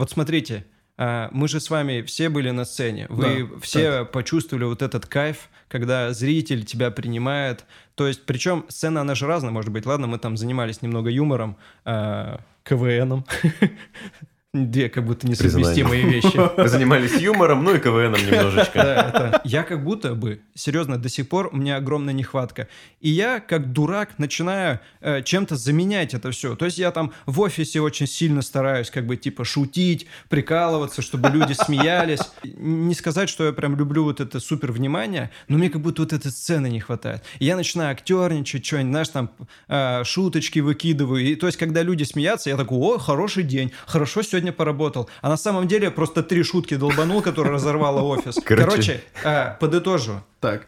Вот 0.01 0.09
смотрите, 0.09 0.65
э, 0.97 1.29
мы 1.31 1.47
же 1.47 1.59
с 1.59 1.69
вами 1.69 2.01
все 2.01 2.29
были 2.29 2.49
на 2.49 2.65
сцене. 2.65 3.05
Вы 3.09 3.47
Да, 3.47 3.59
все 3.61 4.03
почувствовали 4.03 4.63
вот 4.63 4.81
этот 4.81 5.05
кайф, 5.05 5.51
когда 5.67 6.11
зритель 6.11 6.65
тебя 6.65 6.89
принимает. 6.89 7.65
То 7.93 8.07
есть, 8.07 8.25
причем 8.25 8.65
сцена, 8.67 9.01
она 9.01 9.13
же 9.13 9.27
разная, 9.27 9.51
может 9.51 9.71
быть. 9.71 9.85
Ладно, 9.85 10.07
мы 10.07 10.17
там 10.17 10.37
занимались 10.37 10.81
немного 10.81 11.11
юмором, 11.11 11.55
э, 11.85 12.39
КВНом. 12.63 13.27
Две 14.53 14.89
как 14.89 15.05
будто 15.05 15.25
несовместимые 15.27 16.03
вещи. 16.03 16.37
Занимались 16.67 17.13
юмором, 17.21 17.63
ну 17.63 17.73
и 17.73 17.79
КВНом 17.79 18.19
немножечко. 18.19 18.83
Да, 18.83 19.09
это- 19.09 19.41
Я 19.45 19.63
как 19.63 19.81
будто 19.81 20.13
бы, 20.13 20.41
серьезно, 20.55 20.97
до 20.97 21.07
сих 21.07 21.29
пор 21.29 21.49
у 21.53 21.55
меня 21.55 21.77
огромная 21.77 22.13
нехватка. 22.13 22.67
И 22.99 23.09
я, 23.09 23.39
как 23.39 23.71
дурак, 23.71 24.15
начинаю 24.17 24.81
э, 24.99 25.23
чем-то 25.23 25.55
заменять 25.55 26.13
это 26.13 26.31
все. 26.31 26.57
То 26.57 26.65
есть 26.65 26.77
я 26.77 26.91
там 26.91 27.13
в 27.25 27.39
офисе 27.39 27.79
очень 27.79 28.07
сильно 28.07 28.41
стараюсь 28.41 28.89
как 28.91 29.07
бы 29.07 29.15
типа 29.15 29.45
шутить, 29.45 30.05
прикалываться, 30.27 31.01
чтобы 31.01 31.29
люди 31.29 31.53
смеялись. 31.53 32.19
Не 32.43 32.93
сказать, 32.93 33.29
что 33.29 33.45
я 33.45 33.53
прям 33.53 33.77
люблю 33.77 34.03
вот 34.03 34.19
это 34.19 34.41
супер 34.41 34.73
внимание, 34.73 35.31
но 35.47 35.57
мне 35.59 35.69
как 35.69 35.81
будто 35.81 36.01
вот 36.01 36.11
этой 36.11 36.29
сцены 36.29 36.67
не 36.67 36.81
хватает. 36.81 37.23
И 37.39 37.45
я 37.45 37.55
начинаю 37.55 37.91
актерничать, 37.91 38.65
что-нибудь, 38.65 38.91
знаешь, 38.91 39.07
там 39.07 39.31
э, 39.69 40.03
шуточки 40.03 40.59
выкидываю. 40.59 41.23
И 41.23 41.35
то 41.35 41.45
есть, 41.45 41.57
когда 41.57 41.83
люди 41.83 42.03
смеятся, 42.03 42.49
я 42.49 42.57
такой, 42.57 42.77
о, 42.79 42.97
хороший 42.97 43.43
день, 43.43 43.71
хорошо 43.85 44.21
сегодня 44.23 44.40
поработал. 44.49 45.09
А 45.21 45.29
на 45.29 45.37
самом 45.37 45.67
деле 45.67 45.85
я 45.85 45.91
просто 45.91 46.23
три 46.23 46.41
шутки 46.43 46.75
долбанул, 46.75 47.21
которые 47.21 47.53
разорвало 47.53 48.01
офис. 48.01 48.35
Короче. 48.45 49.03
Э, 49.23 49.55
подытожу. 49.59 50.21
Так. 50.39 50.67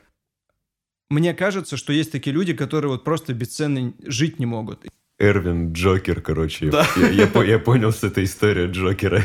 Мне 1.09 1.33
кажется, 1.33 1.75
что 1.77 1.91
есть 1.93 2.11
такие 2.11 2.33
люди, 2.33 2.53
которые 2.53 2.91
вот 2.91 3.03
просто 3.03 3.33
без 3.33 3.55
цены 3.55 3.93
жить 4.05 4.39
не 4.39 4.45
могут. 4.45 4.85
Эрвин 5.19 5.73
Джокер, 5.73 6.21
короче. 6.21 6.71
Я, 6.95 7.09
я 7.09 7.27
по- 7.27 7.43
я 7.43 7.59
понял, 7.59 7.91
что 7.91 8.07
это 8.07 8.23
история 8.23 8.65
Джокера. 8.65 9.23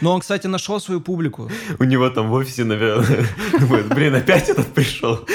Но 0.00 0.14
он, 0.14 0.20
кстати, 0.20 0.46
нашел 0.46 0.80
свою 0.80 1.00
публику. 1.00 1.50
У 1.78 1.84
него 1.84 2.08
там 2.10 2.30
в 2.30 2.32
офисе, 2.34 2.64
наверное, 2.64 3.26
думает, 3.58 3.88
блин, 3.88 4.14
опять 4.14 4.48
этот 4.48 4.72
пришел. 4.72 5.26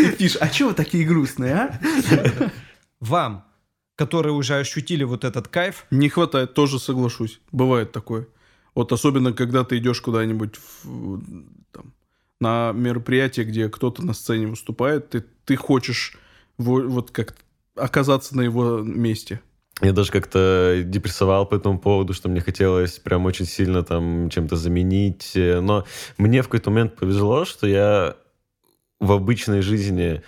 И 0.00 0.06
пишешь, 0.16 0.38
а 0.40 0.48
чего 0.48 0.70
вы 0.70 0.74
такие 0.74 1.04
грустные, 1.04 1.54
а? 1.54 1.78
Вам, 3.00 3.44
которые 4.06 4.32
уже 4.32 4.56
ощутили 4.56 5.04
вот 5.04 5.24
этот 5.24 5.48
кайф, 5.48 5.86
Не 5.90 6.08
хватает, 6.08 6.54
тоже 6.54 6.78
соглашусь. 6.78 7.40
Бывает 7.52 7.92
такое. 7.92 8.26
Вот 8.74 8.90
особенно, 8.92 9.32
когда 9.32 9.62
ты 9.64 9.78
идешь 9.78 10.00
куда-нибудь 10.00 10.54
в- 10.82 11.22
там, 11.72 11.92
на 12.40 12.72
мероприятие, 12.72 13.46
где 13.46 13.68
кто-то 13.68 14.04
на 14.04 14.14
сцене 14.14 14.46
выступает, 14.48 15.10
ты, 15.10 15.24
ты 15.44 15.56
хочешь 15.56 16.16
во- 16.58 16.82
вот 16.88 17.10
как 17.10 17.36
оказаться 17.76 18.36
на 18.36 18.42
его 18.42 18.78
месте. 18.78 19.40
Я 19.80 19.92
даже 19.92 20.10
как-то 20.12 20.82
депрессовал 20.84 21.46
по 21.46 21.54
этому 21.54 21.78
поводу, 21.78 22.12
что 22.12 22.28
мне 22.28 22.40
хотелось 22.40 22.98
прям 22.98 23.24
очень 23.26 23.46
сильно 23.46 23.82
там 23.82 24.28
чем-то 24.30 24.56
заменить. 24.56 25.32
Но 25.34 25.84
мне 26.18 26.42
в 26.42 26.46
какой-то 26.46 26.70
момент 26.70 26.96
повезло, 26.96 27.44
что 27.44 27.66
я 27.66 28.16
в 29.00 29.12
обычной 29.12 29.62
жизни 29.62 30.22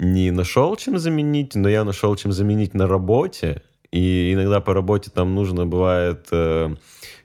не 0.00 0.30
нашел, 0.30 0.74
чем 0.76 0.98
заменить, 0.98 1.54
но 1.54 1.68
я 1.68 1.84
нашел, 1.84 2.16
чем 2.16 2.32
заменить 2.32 2.74
на 2.74 2.88
работе. 2.88 3.62
И 3.92 4.32
иногда 4.32 4.60
по 4.60 4.72
работе 4.72 5.10
там 5.10 5.34
нужно 5.34 5.66
бывает 5.66 6.26
э, 6.32 6.74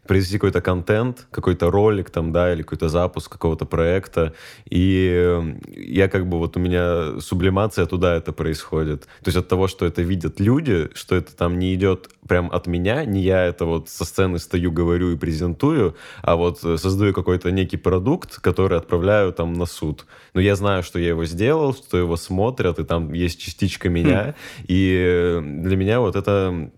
произвести 0.07 0.37
какой-то 0.37 0.61
контент, 0.61 1.27
какой-то 1.31 1.71
ролик 1.71 2.09
там, 2.09 2.31
да, 2.31 2.53
или 2.53 2.61
какой-то 2.61 2.89
запуск 2.89 3.31
какого-то 3.31 3.65
проекта. 3.65 4.33
И 4.69 5.09
э, 5.13 5.55
я 5.75 6.07
как 6.07 6.27
бы 6.27 6.37
вот 6.37 6.57
у 6.57 6.59
меня 6.59 7.19
сублимация 7.19 7.85
туда 7.85 8.15
это 8.15 8.31
происходит. 8.31 9.01
То 9.01 9.27
есть 9.27 9.37
от 9.37 9.47
того, 9.47 9.67
что 9.67 9.85
это 9.85 10.01
видят 10.01 10.39
люди, 10.39 10.89
что 10.93 11.15
это 11.15 11.35
там 11.35 11.59
не 11.59 11.73
идет 11.73 12.09
прям 12.27 12.49
от 12.51 12.67
меня, 12.67 13.05
не 13.05 13.21
я 13.21 13.45
это 13.45 13.65
вот 13.65 13.89
со 13.89 14.05
сцены 14.05 14.39
стою, 14.39 14.71
говорю 14.71 15.11
и 15.11 15.17
презентую, 15.17 15.95
а 16.21 16.35
вот 16.35 16.63
э, 16.63 16.77
создаю 16.77 17.13
какой-то 17.13 17.51
некий 17.51 17.77
продукт, 17.77 18.39
который 18.39 18.77
отправляю 18.77 19.33
там 19.33 19.53
на 19.53 19.65
суд. 19.65 20.05
Но 20.33 20.41
я 20.41 20.55
знаю, 20.55 20.83
что 20.83 20.99
я 20.99 21.09
его 21.09 21.25
сделал, 21.25 21.73
что 21.73 21.97
его 21.97 22.15
смотрят, 22.15 22.79
и 22.79 22.83
там 22.83 23.13
есть 23.13 23.39
частичка 23.39 23.89
меня. 23.89 24.35
И 24.67 24.95
э, 24.97 25.41
для 25.41 25.77
меня 25.77 25.99
вот 25.99 26.15
это 26.15 26.71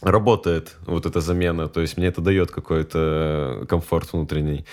работает, 0.00 0.76
вот 0.86 1.06
эта 1.06 1.20
замена. 1.20 1.68
То 1.68 1.80
есть 1.80 1.96
мне 1.96 2.06
это 2.06 2.20
дает 2.20 2.50
какой-то 2.50 3.64
комфорт 3.68 4.12
внутренний. 4.12 4.64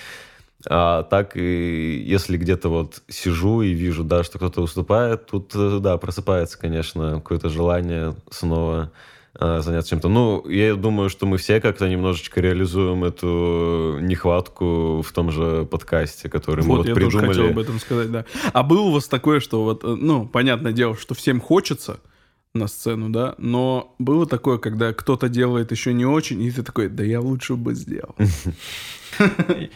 А 0.67 1.03
так, 1.03 1.37
и 1.37 2.03
если 2.05 2.37
где-то 2.37 2.69
вот 2.69 3.01
сижу 3.07 3.61
и 3.61 3.71
вижу, 3.71 4.03
да, 4.03 4.23
что 4.23 4.39
кто-то 4.39 4.61
выступает, 4.61 5.27
тут, 5.27 5.51
э, 5.53 5.79
да, 5.79 5.97
просыпается, 5.97 6.57
конечно, 6.57 7.15
какое-то 7.15 7.49
желание 7.49 8.15
снова 8.31 8.91
э, 9.39 9.59
заняться 9.61 9.91
чем-то. 9.91 10.09
Ну, 10.09 10.47
я 10.49 10.73
думаю, 10.75 11.09
что 11.09 11.27
мы 11.27 11.37
все 11.37 11.61
как-то 11.61 11.87
немножечко 11.87 12.41
реализуем 12.41 13.03
эту 13.03 13.99
нехватку 14.01 15.03
в 15.03 15.11
том 15.11 15.29
же 15.29 15.67
подкасте, 15.69 16.29
который 16.29 16.63
мы 16.63 16.77
Вот, 16.77 16.77
вот 16.77 16.87
я 16.87 16.95
тоже 16.95 17.19
хотел 17.19 17.33
придумали. 17.33 17.51
об 17.51 17.59
этом 17.59 17.79
сказать, 17.79 18.11
да. 18.11 18.25
А 18.51 18.63
было 18.63 18.81
у 18.81 18.91
вас 18.91 19.07
такое, 19.07 19.41
что 19.41 19.63
вот, 19.63 19.83
э, 19.83 19.87
ну, 19.87 20.25
понятное 20.25 20.71
дело, 20.71 20.97
что 20.97 21.13
всем 21.13 21.41
хочется 21.41 21.99
на 22.55 22.67
сцену, 22.67 23.09
да, 23.09 23.35
но 23.37 23.95
было 23.99 24.25
такое, 24.25 24.57
когда 24.57 24.93
кто-то 24.93 25.29
делает 25.29 25.71
еще 25.71 25.93
не 25.93 26.05
очень, 26.05 26.41
и 26.41 26.51
ты 26.51 26.63
такой, 26.63 26.89
да 26.89 27.03
я 27.03 27.19
лучше 27.21 27.55
бы 27.55 27.73
сделал. 27.75 28.15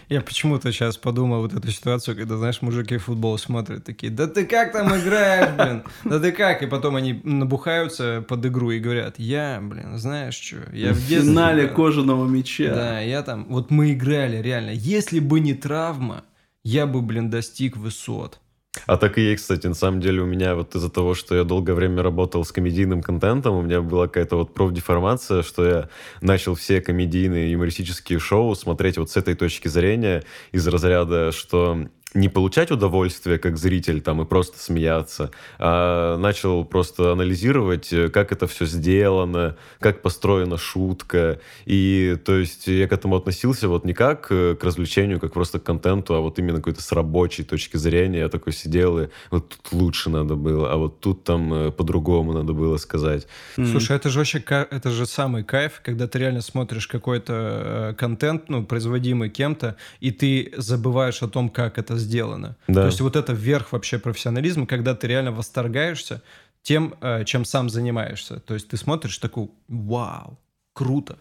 Я 0.10 0.20
почему-то 0.22 0.72
сейчас 0.72 0.98
подумал 0.98 1.42
вот 1.42 1.54
эту 1.54 1.72
ситуацию, 1.72 2.18
когда, 2.18 2.36
знаешь, 2.36 2.62
мужики 2.62 2.98
футбол 2.98 3.38
смотрят, 3.38 3.86
такие, 3.86 4.12
да 4.12 4.28
ты 4.28 4.46
как 4.46 4.74
там 4.74 4.88
играешь, 4.90 5.56
блин, 5.56 5.84
да 6.04 6.20
ты 6.20 6.34
как? 6.34 6.62
И 6.62 6.68
потом 6.68 6.98
они 6.98 7.22
набухаются 7.24 8.24
под 8.28 8.46
игру 8.46 8.72
и 8.72 8.80
говорят, 8.80 9.18
я, 9.18 9.60
блин, 9.62 9.98
знаешь 9.98 10.36
что, 10.36 10.58
я 10.74 10.92
в 10.94 10.98
В 10.98 11.08
детстве... 11.08 11.32
финале 11.32 11.64
играл». 11.64 11.76
кожаного 11.76 12.28
мяча. 12.28 12.74
Да, 12.76 13.00
я 13.00 13.24
там, 13.24 13.46
вот 13.50 13.72
мы 13.72 13.94
играли 13.94 14.42
реально, 14.42 14.72
если 14.72 15.20
бы 15.20 15.40
не 15.40 15.54
травма, 15.54 16.26
я 16.64 16.86
бы, 16.86 17.02
блин, 17.02 17.30
достиг 17.30 17.78
высот. 17.78 18.42
А 18.86 18.98
так 18.98 19.18
и 19.18 19.22
есть, 19.22 19.42
кстати, 19.42 19.66
на 19.66 19.74
самом 19.74 20.00
деле 20.00 20.22
у 20.22 20.26
меня 20.26 20.56
вот 20.56 20.76
из-за 20.76 20.90
того, 20.90 21.16
что 21.16 21.36
я 21.36 21.44
долгое 21.44 21.74
время 21.74 22.04
работал 22.04 22.46
с 22.46 22.52
комедийным 22.52 23.02
контентом, 23.02 23.56
у 23.56 23.62
меня 23.64 23.82
была 23.82 24.08
какая-то 24.08 24.36
вот 24.36 24.54
профдеформация, 24.54 25.42
что 25.42 25.66
я 25.66 25.90
начал 26.22 26.54
все 26.54 26.80
комедийные 26.80 27.52
юмористические 27.52 28.20
шоу 28.20 28.54
смотреть 28.54 28.98
вот 28.98 29.10
с 29.10 29.18
этой 29.18 29.34
точки 29.34 29.68
зрения, 29.68 30.24
из 30.52 30.68
разряда, 30.68 31.32
что 31.32 31.88
не 32.14 32.28
получать 32.28 32.72
удовольствие 32.72 33.38
как 33.38 33.58
зритель 33.58 34.02
там 34.02 34.22
и 34.22 34.26
просто 34.26 34.58
смеяться, 34.60 35.32
а 35.60 36.18
начал 36.18 36.66
просто 36.66 37.12
анализировать, 37.12 37.94
э, 37.94 38.10
как 38.10 38.32
это 38.32 38.48
все 38.48 38.66
сделано, 38.66 39.58
как 39.80 40.02
построена 40.02 40.58
шутка. 40.58 41.40
И 41.66 42.18
то 42.26 42.36
есть 42.36 42.68
я 42.68 42.88
к 42.88 42.94
этому 42.94 43.16
относился 43.16 43.68
вот 43.68 43.86
не 43.86 43.94
как 43.94 44.28
э, 44.32 44.56
к 44.56 44.64
развлечению, 44.64 45.20
как 45.20 45.34
просто 45.34 45.60
к 45.60 45.64
контенту, 45.64 46.16
а 46.16 46.20
вот 46.20 46.40
именно 46.40 46.58
какой-то 46.58 46.82
с 46.82 46.92
рабочей 46.92 47.44
точки 47.44 47.78
зрения. 47.78 48.20
Я 48.20 48.30
такой 48.30 48.54
сидел 48.54 49.00
и 49.00 49.10
вот 49.30 49.50
тут 49.50 49.72
лучше 49.72 50.10
надо 50.10 50.36
было, 50.36 50.72
а 50.72 50.78
вот 50.78 51.00
тут 51.00 51.24
там 51.24 51.54
э, 51.54 51.72
по-другому 51.72 52.34
надо 52.34 52.54
было 52.54 52.78
сказать. 52.78 53.28
Слушай, 53.56 53.98
это 53.98 54.10
же 54.10 54.20
вообще, 54.20 54.40
это 54.40 54.90
же 54.90 55.06
самый 55.06 55.44
кайф, 55.44 55.82
когда 55.84 56.08
ты 56.08 56.20
реально 56.20 56.42
смотришь 56.42 56.88
какой-то 56.88 57.96
контент, 58.00 58.50
ну, 58.50 58.66
производимый 58.66 59.30
кем-то, 59.30 59.76
и 60.00 60.12
ты 60.12 60.52
забываешь 60.58 61.22
о 61.22 61.28
том, 61.28 61.50
как 61.50 61.78
это 61.78 61.99
сделано. 62.00 62.58
Да. 62.68 62.82
То 62.82 62.86
есть 62.88 63.02
вот 63.02 63.16
это 63.16 63.34
верх 63.34 63.72
вообще 63.72 64.00
профессионализма, 64.00 64.66
когда 64.66 64.96
ты 64.96 65.08
реально 65.08 65.32
восторгаешься 65.32 66.22
тем, 66.62 66.96
э, 67.02 67.24
чем 67.26 67.46
сам 67.46 67.70
занимаешься. 67.70 68.40
То 68.40 68.54
есть 68.54 68.68
ты 68.68 68.78
смотришь 68.78 69.18
такой, 69.18 69.50
вау, 69.68 70.40
круто. 70.74 71.18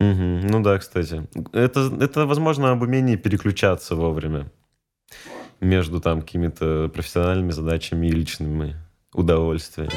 Мгм. 0.00 0.46
Ну 0.46 0.62
да, 0.62 0.78
кстати. 0.78 1.26
Это, 1.52 1.92
это, 2.00 2.26
возможно, 2.26 2.70
об 2.70 2.82
умении 2.82 3.16
переключаться 3.16 3.94
вовремя 3.94 4.50
между 5.60 6.00
там 6.00 6.20
какими-то 6.20 6.90
профессиональными 6.92 7.52
задачами 7.52 8.06
и 8.06 8.12
личными 8.12 8.76
удовольствиями. 9.12 9.92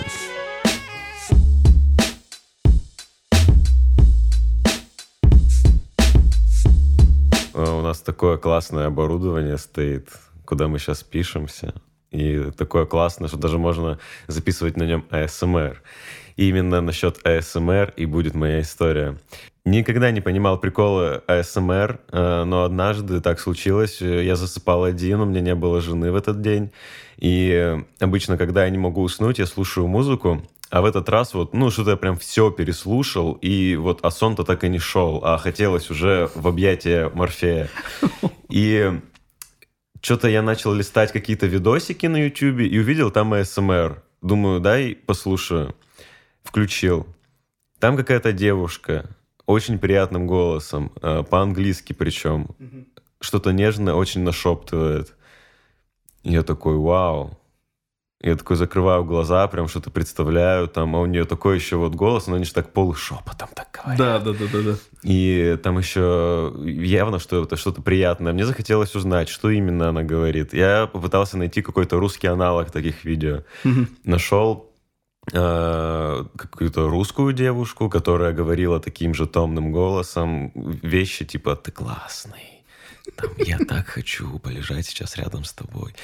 У 7.58 7.82
нас 7.82 8.02
такое 8.02 8.38
классное 8.38 8.86
оборудование 8.86 9.58
стоит, 9.58 10.10
куда 10.46 10.68
мы 10.68 10.78
сейчас 10.78 11.02
пишемся. 11.02 11.74
И 12.12 12.52
такое 12.56 12.86
классное, 12.86 13.28
что 13.30 13.38
даже 13.38 13.58
можно 13.58 13.98
записывать 14.28 14.78
на 14.78 14.84
нем 14.84 15.08
АСМР. 15.10 15.82
И 16.36 16.50
именно 16.50 16.82
насчет 16.82 17.26
АСМР 17.26 17.94
и 17.98 18.06
будет 18.06 18.36
моя 18.36 18.62
история. 18.62 19.18
Никогда 19.66 20.12
не 20.12 20.22
понимал 20.22 20.60
прикола 20.60 21.24
АСМР, 21.26 22.00
э, 22.12 22.44
но 22.44 22.64
однажды 22.64 23.22
так 23.22 23.40
случилось. 23.40 24.04
э, 24.04 24.24
Я 24.24 24.36
засыпал 24.36 24.84
один, 24.84 25.22
у 25.22 25.26
меня 25.26 25.42
не 25.42 25.56
было 25.56 25.82
жены 25.82 26.12
в 26.12 26.16
этот 26.16 26.42
день. 26.42 26.72
И 27.18 27.50
э, 27.52 27.84
обычно, 28.00 28.38
когда 28.38 28.66
я 28.66 28.70
не 28.70 28.78
могу 28.78 29.02
уснуть, 29.02 29.40
я 29.40 29.48
слушаю 29.48 29.88
музыку. 29.88 30.44
А 30.70 30.82
в 30.82 30.86
этот 30.86 31.08
раз 31.08 31.34
вот, 31.34 31.54
ну, 31.54 31.72
что-то 31.72 31.92
я 31.92 31.98
прям 31.98 32.18
все 32.18 32.52
переслушал, 32.52 33.34
и 33.34 33.76
вот, 33.78 34.00
а 34.04 34.12
сон-то 34.12 34.44
так 34.44 34.64
и 34.64 34.70
не 34.70 34.80
шел, 34.80 35.22
а 35.24 35.38
хотелось 35.38 35.90
уже 35.90 36.30
в 36.36 36.48
объятия 36.48 37.10
Морфея. 37.14 37.70
И 38.50 39.00
что-то 40.02 40.28
я 40.28 40.42
начал 40.42 40.74
листать 40.74 41.14
какие-то 41.14 41.48
видосики 41.48 42.06
на 42.06 42.18
YouTube 42.18 42.60
и 42.60 42.80
увидел 42.80 43.12
там 43.12 43.34
АСМР. 43.34 44.04
Думаю, 44.22 44.60
дай 44.60 44.96
послушаю. 44.96 45.76
Включил. 46.44 47.08
Там 47.80 47.96
какая-то 47.96 48.32
девушка, 48.34 49.10
очень 49.46 49.80
приятным 49.80 50.28
голосом, 50.28 50.92
э, 51.02 51.24
по-английски 51.24 51.94
причем, 51.94 52.50
что-то 53.20 53.52
нежное 53.52 53.94
очень 53.94 54.22
нашептывает. 54.22 55.14
Я 56.24 56.44
такой, 56.44 56.76
вау. 56.76 57.38
Я 58.20 58.36
такой 58.36 58.56
закрываю 58.56 59.04
глаза, 59.06 59.48
прям 59.48 59.68
что-то 59.68 59.92
представляю, 59.92 60.68
там, 60.68 60.96
а 60.96 61.02
у 61.02 61.06
нее 61.06 61.26
такой 61.26 61.56
еще 61.56 61.76
вот 61.76 61.94
голос, 61.94 62.26
но 62.26 62.36
они 62.36 62.46
же 62.46 62.54
так 62.54 62.74
полушепотом 62.74 63.50
так 63.54 63.68
говорят. 63.72 63.98
Да, 63.98 64.20
да, 64.20 64.34
да, 64.34 64.46
да, 64.52 64.72
да. 64.72 64.78
И 65.04 65.56
там 65.62 65.78
еще 65.78 66.52
явно, 66.64 67.20
что 67.20 67.44
это 67.44 67.58
что-то 67.58 67.84
приятное. 67.84 68.34
Мне 68.34 68.46
захотелось 68.46 68.96
узнать, 68.96 69.30
что 69.30 69.52
именно 69.52 69.90
она 69.90 70.02
говорит. 70.02 70.54
Я 70.54 70.88
попытался 70.88 71.38
найти 71.38 71.62
какой-то 71.62 72.00
русский 72.00 72.26
аналог 72.26 72.72
таких 72.72 73.06
видео. 73.06 73.44
Нашел 74.04 74.74
э, 75.32 76.26
какую-то 76.36 76.88
русскую 76.88 77.34
девушку, 77.34 77.88
которая 77.88 78.34
говорила 78.34 78.80
таким 78.80 79.14
же 79.14 79.28
томным 79.28 79.72
голосом 79.72 80.52
вещи 80.56 81.24
типа 81.24 81.56
«ты 81.56 81.72
классный». 81.72 82.57
Там, 83.16 83.32
я 83.38 83.58
так 83.60 83.88
хочу 83.88 84.40
полежать 84.40 84.86
сейчас 84.86 85.18
рядом 85.18 85.44
с 85.44 85.54
тобой. 85.54 85.96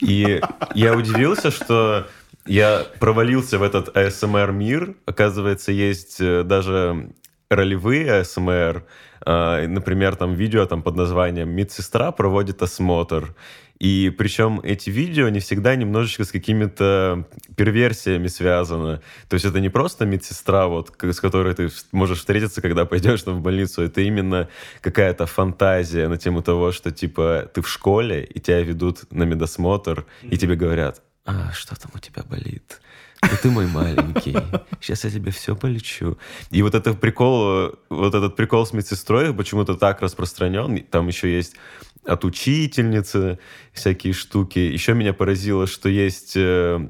И 0.00 0.40
я 0.74 0.94
удивился, 0.94 1.50
что 1.50 2.06
я 2.46 2.86
провалился 2.98 3.58
в 3.58 3.62
этот 3.62 3.96
ASMR 3.96 4.52
мир. 4.52 4.94
Оказывается, 5.06 5.72
есть 5.72 6.20
э, 6.20 6.42
даже 6.42 7.10
ролевые 7.48 8.22
ASMR. 8.22 8.82
А, 9.24 9.66
Например, 9.66 10.16
там 10.16 10.34
видео 10.34 10.66
там 10.66 10.82
под 10.82 10.96
названием 10.96 11.50
«Медсестра 11.50 12.12
проводит 12.12 12.62
осмотр». 12.62 13.34
И 13.80 14.10
причем 14.10 14.60
эти 14.62 14.90
видео 14.90 15.30
не 15.30 15.40
всегда 15.40 15.74
немножечко 15.74 16.24
с 16.24 16.30
какими-то 16.30 17.26
перверсиями 17.56 18.28
связаны. 18.28 19.00
То 19.28 19.34
есть 19.34 19.46
это 19.46 19.58
не 19.58 19.70
просто 19.70 20.04
медсестра, 20.04 20.66
вот, 20.66 20.94
с 21.00 21.20
которой 21.20 21.54
ты 21.54 21.70
можешь 21.90 22.18
встретиться, 22.18 22.60
когда 22.60 22.84
пойдешь 22.84 23.22
там, 23.22 23.38
в 23.38 23.40
больницу. 23.40 23.82
Это 23.82 24.02
именно 24.02 24.48
какая-то 24.82 25.24
фантазия 25.24 26.08
на 26.08 26.18
тему 26.18 26.42
того, 26.42 26.72
что 26.72 26.90
типа 26.90 27.50
ты 27.54 27.62
в 27.62 27.68
школе, 27.68 28.22
и 28.22 28.38
тебя 28.38 28.60
ведут 28.60 29.10
на 29.10 29.22
медосмотр, 29.22 30.04
и 30.22 30.36
тебе 30.36 30.56
говорят, 30.56 31.00
а 31.24 31.50
что 31.52 31.74
там 31.74 31.90
у 31.94 31.98
тебя 31.98 32.22
болит? 32.22 32.80
Ну 33.22 33.36
ты 33.42 33.50
мой 33.50 33.66
маленький, 33.66 34.36
сейчас 34.80 35.04
я 35.04 35.10
тебе 35.10 35.30
все 35.30 35.54
полечу. 35.54 36.18
И 36.50 36.62
вот 36.62 36.74
этот 36.74 37.00
прикол, 37.00 37.72
вот 37.90 38.14
этот 38.14 38.34
прикол 38.34 38.64
с 38.66 38.72
медсестрой 38.72 39.34
почему-то 39.34 39.74
так 39.74 40.00
распространен. 40.00 40.82
Там 40.84 41.08
еще 41.08 41.34
есть 41.34 41.56
от 42.04 42.24
учительницы 42.24 43.38
всякие 43.72 44.12
штуки. 44.12 44.58
Еще 44.58 44.94
меня 44.94 45.12
поразило, 45.12 45.66
что 45.66 45.88
есть 45.88 46.32
э, 46.36 46.88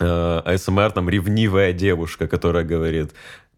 э, 0.00 0.42
АСМР, 0.44 0.92
там 0.92 1.08
ревнивая 1.08 1.72
девушка, 1.72 2.28
которая 2.28 2.64
говорит, 2.64 3.12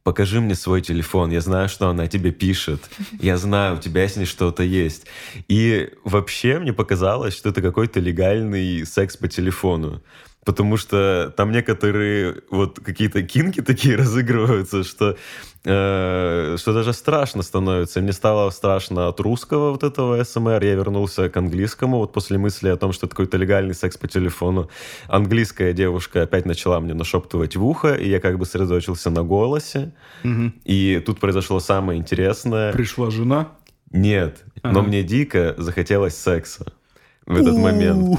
покажи 0.05 0.41
мне 0.41 0.55
свой 0.55 0.83
телефон, 0.83 1.31
я 1.31 1.41
знаю, 1.41 1.69
что 1.69 1.89
она 1.89 2.07
тебе 2.07 2.31
пишет, 2.31 2.83
я 3.21 3.37
знаю, 3.39 3.77
у 3.77 3.81
тебя 3.81 4.07
с 4.07 4.17
ней 4.17 4.27
что-то 4.27 4.63
есть. 4.63 5.07
И 5.49 5.91
вообще 6.05 6.59
мне 6.59 6.73
показалось, 6.73 7.35
что 7.35 7.49
это 7.49 7.63
какой-то 7.63 8.01
легальный 8.01 8.87
секс 8.87 9.17
по 9.17 9.27
телефону. 9.29 10.03
Потому 10.45 10.77
что 10.77 11.33
там 11.37 11.53
некоторые 11.53 12.43
вот 12.51 12.79
какие-то 12.81 13.23
кинки 13.23 13.63
такие 13.63 13.97
разыгрываются, 14.03 14.85
что, 14.85 15.17
э, 15.65 16.57
что 16.59 16.73
даже 16.75 16.93
страшно 16.93 17.43
становится. 17.43 18.01
Мне 18.01 18.13
стало 18.13 18.51
страшно 18.51 19.09
от 19.09 19.21
русского 19.21 19.71
вот 19.71 19.83
этого 19.83 20.23
СМР. 20.23 20.63
Я 20.63 20.75
вернулся 20.75 21.29
к 21.29 21.37
английскому 21.37 21.99
вот 21.99 22.13
после 22.13 22.37
мысли 22.39 22.69
о 22.69 22.77
том, 22.77 22.93
что 22.93 23.07
это 23.07 23.17
какой-то 23.17 23.39
легальный 23.39 23.75
секс 23.75 23.97
по 23.97 24.07
телефону. 24.07 24.69
Английская 25.09 25.73
девушка 25.73 26.23
опять 26.23 26.45
начала 26.45 26.79
мне 26.81 26.95
нашептывать 26.95 27.57
в 27.57 27.65
ухо, 27.65 27.95
и 27.95 28.09
я 28.09 28.21
как 28.21 28.39
бы 28.39 28.45
сосредоточился 28.45 29.11
на 29.11 29.23
голосе. 29.23 29.93
Мгм. 30.23 30.55
И 30.65 31.03
тут 31.05 31.21
произошло 31.21 31.61
самое 31.61 31.99
интересное. 31.99 32.73
Пришла 32.73 33.11
жена. 33.11 33.49
Нет, 33.91 34.45
но 34.63 34.71
Ага. 34.71 34.83
мне 34.83 35.03
дико 35.05 35.55
захотелось 35.57 36.17
секса 36.17 36.73
в 37.27 37.37
этот 37.37 37.57
момент. 37.57 38.19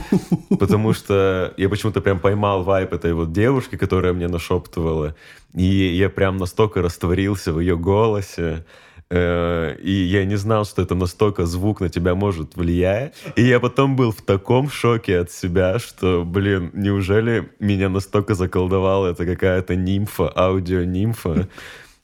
Потому 0.60 0.94
что 0.94 1.54
я 1.58 1.70
почему-то 1.70 2.02
прям 2.02 2.20
поймал 2.20 2.63
вайп 2.63 2.94
этой 2.94 3.13
вот 3.13 3.32
девушки, 3.32 3.78
которая 3.78 4.13
мне 4.13 4.28
нашептывала. 4.28 5.15
И 5.54 5.63
я 5.63 6.10
прям 6.10 6.38
настолько 6.38 6.82
растворился 6.82 7.54
в 7.54 7.60
ее 7.60 7.78
голосе. 7.78 8.65
э, 9.10 9.76
И 9.82 9.91
я 9.91 10.26
не 10.26 10.36
знал, 10.36 10.65
что 10.65 10.82
это 10.82 10.96
настолько 10.96 11.46
звук 11.46 11.82
на 11.82 11.89
тебя 11.89 12.15
может 12.15 12.56
влиять. 12.56 13.13
И 13.36 13.44
я 13.44 13.60
потом 13.60 13.96
был 13.96 14.12
в 14.12 14.22
таком 14.22 14.70
шоке 14.70 15.20
от 15.20 15.32
себя, 15.32 15.80
что, 15.80 16.24
блин, 16.26 16.72
неужели 16.74 17.50
меня 17.60 17.89
настолько 17.89 18.34
заколдовала 18.34 19.12
эта 19.12 19.26
какая-то 19.26 19.76
нимфа, 19.76 20.32
аудио-нимфа, 20.36 21.48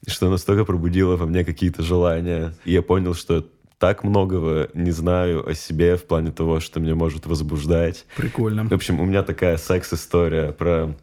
что 0.08 0.30
настолько 0.30 0.66
пробудила 0.66 1.16
во 1.18 1.26
мне 1.26 1.44
какие-то 1.44 1.82
желания. 1.82 2.54
И 2.66 2.74
я 2.74 2.82
понял, 2.82 3.16
что 3.16 3.44
так 3.82 4.04
многого 4.04 4.70
не 4.76 4.92
знаю 4.92 5.50
о 5.50 5.56
себе 5.56 5.98
в 5.98 6.06
плане 6.06 6.32
того, 6.32 6.60
что 6.60 6.80
меня 6.80 6.94
может 6.94 7.26
возбуждать. 7.26 8.06
Прикольно. 8.16 8.66
В 8.66 8.72
общем, 8.72 9.00
у 9.00 9.06
меня 9.06 9.24
такая 9.24 9.58
секс-история 9.58 10.52
про, 10.52 10.96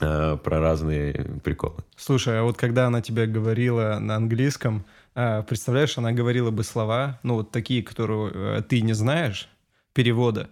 э, 0.00 0.38
про 0.42 0.58
разные 0.58 1.12
приколы. 1.44 1.84
Слушай, 1.96 2.40
а 2.40 2.42
вот 2.42 2.56
когда 2.56 2.86
она 2.86 3.02
тебе 3.02 3.26
говорила 3.26 3.98
на 4.00 4.16
английском, 4.16 4.86
а, 5.14 5.42
представляешь, 5.42 5.98
она 5.98 6.12
говорила 6.12 6.50
бы 6.50 6.64
слова, 6.64 7.20
ну 7.22 7.34
вот 7.34 7.50
такие, 7.50 7.82
которые 7.82 8.32
э, 8.34 8.62
ты 8.66 8.80
не 8.80 8.94
знаешь, 8.94 9.50
перевода, 9.92 10.48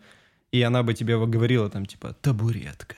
и 0.53 0.61
она 0.61 0.83
бы 0.83 0.93
тебе 0.93 1.19
говорила 1.27 1.71
там 1.71 1.87
типа 1.87 2.15
«табуретка». 2.21 2.97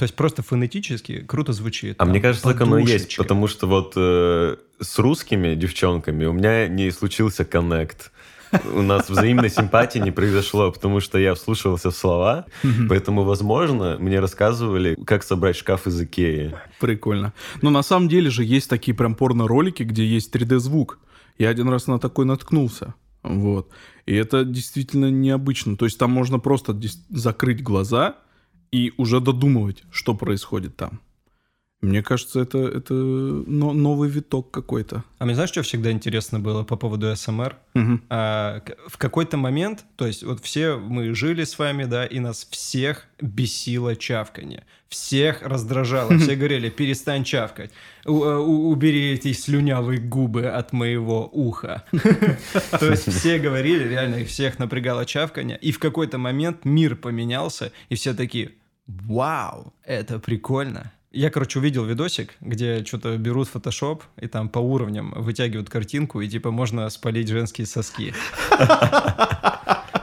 То 0.00 0.04
есть 0.04 0.14
просто 0.14 0.42
фонетически 0.42 1.20
круто 1.28 1.52
звучит. 1.52 1.96
А 1.98 2.04
там, 2.04 2.08
мне 2.08 2.22
кажется, 2.22 2.48
так 2.48 2.58
оно 2.62 2.78
и 2.78 2.86
есть, 2.86 3.18
потому 3.18 3.46
что 3.46 3.66
вот 3.66 3.92
э, 3.96 4.56
с 4.80 4.98
русскими 4.98 5.54
девчонками 5.54 6.24
у 6.24 6.32
меня 6.32 6.68
не 6.68 6.90
случился 6.90 7.44
коннект. 7.44 8.10
У 8.72 8.80
нас 8.80 9.10
взаимной 9.10 9.50
симпатии 9.60 9.98
не 9.98 10.10
произошло, 10.10 10.72
потому 10.72 11.00
что 11.00 11.18
я 11.18 11.34
вслушивался 11.34 11.90
в 11.90 11.94
слова, 11.94 12.46
поэтому, 12.88 13.24
возможно, 13.24 13.98
мне 14.00 14.20
рассказывали, 14.20 14.96
как 15.04 15.22
собрать 15.22 15.56
шкаф 15.56 15.86
из 15.86 16.00
Икеи. 16.00 16.54
Прикольно. 16.80 17.34
Но 17.60 17.68
на 17.68 17.82
самом 17.82 18.08
деле 18.08 18.30
же 18.30 18.42
есть 18.42 18.70
такие 18.70 18.96
прям 18.96 19.14
порно-ролики, 19.14 19.82
где 19.82 20.06
есть 20.06 20.34
3D-звук. 20.34 20.98
Я 21.36 21.50
один 21.50 21.68
раз 21.68 21.88
на 21.88 21.98
такой 21.98 22.24
наткнулся. 22.24 22.94
Вот. 23.22 23.68
И 24.06 24.14
это 24.14 24.46
действительно 24.46 25.10
необычно. 25.10 25.76
То 25.76 25.84
есть 25.84 25.98
там 25.98 26.10
можно 26.10 26.38
просто 26.38 26.74
закрыть 27.10 27.62
глаза 27.62 28.16
и 28.72 28.92
уже 28.96 29.20
додумывать, 29.20 29.82
что 29.90 30.14
происходит 30.14 30.76
там. 30.76 31.00
Мне 31.80 32.02
кажется, 32.02 32.40
это, 32.40 32.58
это 32.58 32.92
но, 32.92 33.72
новый 33.72 34.10
виток 34.10 34.50
какой-то. 34.50 35.02
А 35.18 35.24
мне 35.24 35.34
знаешь, 35.34 35.48
что 35.50 35.62
всегда 35.62 35.90
интересно 35.90 36.38
было 36.38 36.62
по 36.62 36.76
поводу 36.76 37.14
СМР? 37.16 37.56
Мгм. 37.72 38.02
А, 38.10 38.60
в 38.86 38.98
какой-то 38.98 39.38
момент, 39.38 39.86
то 39.96 40.06
есть 40.06 40.22
вот 40.22 40.44
все 40.44 40.76
мы 40.76 41.14
жили 41.14 41.44
с 41.44 41.58
вами, 41.58 41.84
да, 41.84 42.04
и 42.04 42.18
нас 42.18 42.46
всех 42.50 43.06
бесило 43.18 43.96
чавканье. 43.96 44.64
Всех 44.88 45.40
раздражало. 45.42 46.10
Все 46.18 46.34
говорили, 46.34 46.68
перестань 46.68 47.24
чавкать. 47.24 47.70
У- 48.04 48.12
у- 48.24 48.70
убери 48.70 49.12
эти 49.12 49.32
слюнявые 49.32 50.00
губы 50.00 50.46
от 50.48 50.72
моего 50.74 51.30
уха. 51.32 51.84
То 51.92 52.90
есть 52.90 53.10
все 53.10 53.38
говорили, 53.38 53.88
реально 53.88 54.16
их 54.16 54.28
всех 54.28 54.58
напрягало 54.58 55.06
чавканье. 55.06 55.56
И 55.56 55.70
в 55.72 55.78
какой-то 55.78 56.18
момент 56.18 56.64
мир 56.64 56.96
поменялся, 56.96 57.72
и 57.88 57.94
все 57.94 58.14
такие, 58.14 58.50
вау, 59.06 59.72
это 59.84 60.18
прикольно. 60.18 60.92
Я, 61.12 61.30
короче, 61.30 61.58
увидел 61.58 61.84
видосик, 61.84 62.34
где 62.40 62.84
что-то 62.84 63.16
берут 63.16 63.48
фотошоп 63.48 64.04
и 64.20 64.28
там 64.28 64.48
по 64.48 64.60
уровням 64.60 65.12
вытягивают 65.16 65.68
картинку, 65.68 66.20
и 66.20 66.28
типа 66.28 66.52
можно 66.52 66.88
спалить 66.88 67.28
женские 67.28 67.66
соски. 67.66 68.14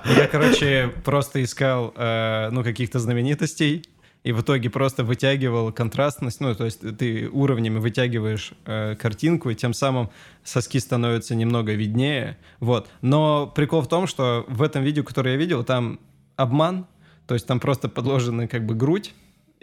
Я, 0.05 0.27
короче, 0.31 0.93
просто 1.03 1.43
искал, 1.43 1.93
э, 1.95 2.49
ну, 2.51 2.63
каких-то 2.63 2.99
знаменитостей, 2.99 3.83
и 4.23 4.31
в 4.31 4.41
итоге 4.41 4.69
просто 4.69 5.03
вытягивал 5.03 5.71
контрастность, 5.71 6.41
ну, 6.41 6.53
то 6.55 6.65
есть 6.65 6.81
ты 6.97 7.29
уровнями 7.29 7.79
вытягиваешь 7.79 8.53
э, 8.65 8.95
картинку, 8.95 9.49
и 9.49 9.55
тем 9.55 9.73
самым 9.73 10.09
соски 10.43 10.79
становятся 10.79 11.35
немного 11.35 11.73
виднее, 11.73 12.37
вот. 12.59 12.89
Но 13.01 13.47
прикол 13.47 13.81
в 13.81 13.87
том, 13.87 14.07
что 14.07 14.45
в 14.47 14.61
этом 14.61 14.83
видео, 14.83 15.03
которое 15.03 15.31
я 15.31 15.37
видел, 15.37 15.63
там 15.63 15.99
обман, 16.35 16.87
то 17.27 17.33
есть 17.33 17.45
там 17.45 17.59
просто 17.59 17.89
подложена 17.89 18.47
как 18.47 18.65
бы 18.65 18.73
грудь, 18.73 19.13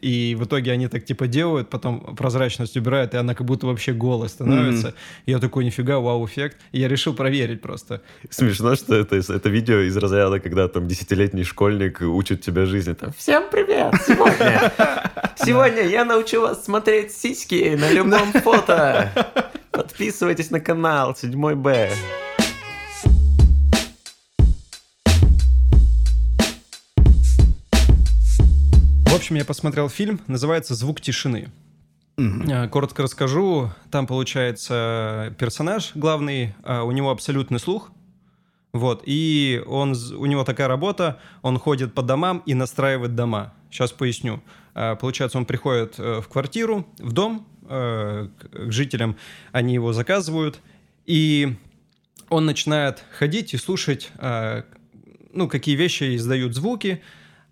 и 0.05 0.37
в 0.39 0.45
итоге 0.45 0.73
они 0.73 0.89
так 0.89 1.05
типа 1.05 1.27
делают, 1.27 1.71
потом 1.71 2.15
прозрачность 2.15 2.77
убирают, 2.77 3.15
и 3.15 3.17
она 3.17 3.35
как 3.35 3.47
будто 3.47 3.67
вообще 3.67 3.95
голая 3.95 4.29
становится. 4.29 4.95
И 5.25 5.31
я 5.31 5.39
такой, 5.39 5.65
нифига, 5.65 5.99
вау-эффект. 5.99 6.59
И 6.73 6.81
я 6.81 6.89
решил 6.89 7.15
проверить 7.15 7.63
просто. 7.63 8.03
Смешно, 8.29 8.75
что 8.75 8.95
это, 8.97 9.17
это 9.17 9.49
видео 9.49 9.79
из 9.79 9.97
разряда, 9.97 10.41
когда 10.41 10.69
там 10.69 10.87
десятилетний 10.87 11.45
школьник 11.45 12.03
учит 12.03 12.43
тебя 12.43 12.67
жизни. 12.67 12.93
Там, 12.93 13.13
Всем 13.17 13.45
привет! 13.51 13.95
Сегодня, 14.07 14.73
сегодня 15.37 15.83
я 15.87 16.05
научу 16.05 16.41
вас 16.41 16.65
смотреть 16.65 17.13
сиськи 17.13 17.75
на 17.75 17.91
любом 17.91 18.33
фото. 18.33 19.11
Подписывайтесь 19.71 20.51
на 20.51 20.61
канал 20.61 21.17
7 21.17 21.55
Б. 21.55 21.91
общем, 29.25 29.37
я 29.37 29.47
посмотрел 29.47 29.89
фильм, 29.89 30.21
называется 30.27 30.75
«Звук 30.75 31.01
тишины». 31.01 31.49
Э, 32.19 32.69
Коротко 32.69 33.05
расскажу. 33.05 33.71
Там, 33.91 34.07
получается, 34.07 35.35
персонаж 35.39 35.93
главный, 35.95 36.55
э, 36.63 36.81
у 36.83 36.91
него 36.91 37.09
абсолютный 37.11 37.59
слух. 37.59 37.91
Вот, 38.75 39.03
и 39.07 39.63
он, 39.67 39.95
у 40.19 40.27
него 40.27 40.45
такая 40.45 40.69
работа, 40.69 41.21
он 41.41 41.59
ходит 41.59 41.95
по 41.95 42.03
домам 42.03 42.43
и 42.45 42.53
настраивает 42.53 43.15
дома. 43.15 43.55
Сейчас 43.71 43.93
поясню. 43.93 44.43
Э, 44.75 44.95
Получается, 45.01 45.39
он 45.39 45.47
приходит 45.47 45.95
э, 45.97 46.21
в 46.21 46.29
квартиру, 46.29 46.87
в 46.99 47.13
дом, 47.13 47.49
э, 47.63 48.29
к 48.29 48.71
жителям, 48.71 49.17
они 49.53 49.73
его 49.73 49.95
заказывают, 49.95 50.61
и 51.07 51.57
он 52.29 52.45
начинает 52.45 53.03
ходить 53.19 53.55
и 53.55 53.57
слушать, 53.57 54.13
э, 54.19 54.65
ну, 55.33 55.49
какие 55.49 55.77
вещи 55.77 56.15
издают 56.15 56.55
звуки, 56.55 57.01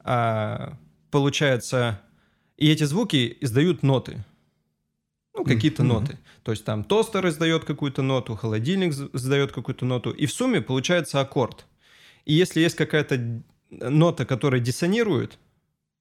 а, 0.04 0.76
получается, 1.12 2.01
и 2.57 2.68
эти 2.72 2.85
звуки 2.85 3.37
издают 3.40 3.85
ноты. 3.85 4.25
Ну, 5.35 5.44
какие-то 5.44 5.83
Мгм. 5.85 5.92
ноты. 5.94 6.18
То 6.42 6.51
есть 6.53 6.64
там 6.64 6.85
тостер 6.85 7.27
издает 7.29 7.64
какую-то 7.64 8.03
ноту, 8.03 8.35
холодильник 8.37 8.92
издает 9.14 9.53
какую-то 9.53 9.85
ноту, 9.87 10.11
и 10.11 10.27
в 10.27 10.33
сумме 10.33 10.61
получается 10.61 11.20
аккорд. 11.20 11.66
И 12.27 12.35
если 12.35 12.61
есть 12.61 12.77
какая-то 12.77 13.42
нота, 13.70 14.25
которая 14.27 14.61
диссонирует, 14.61 15.38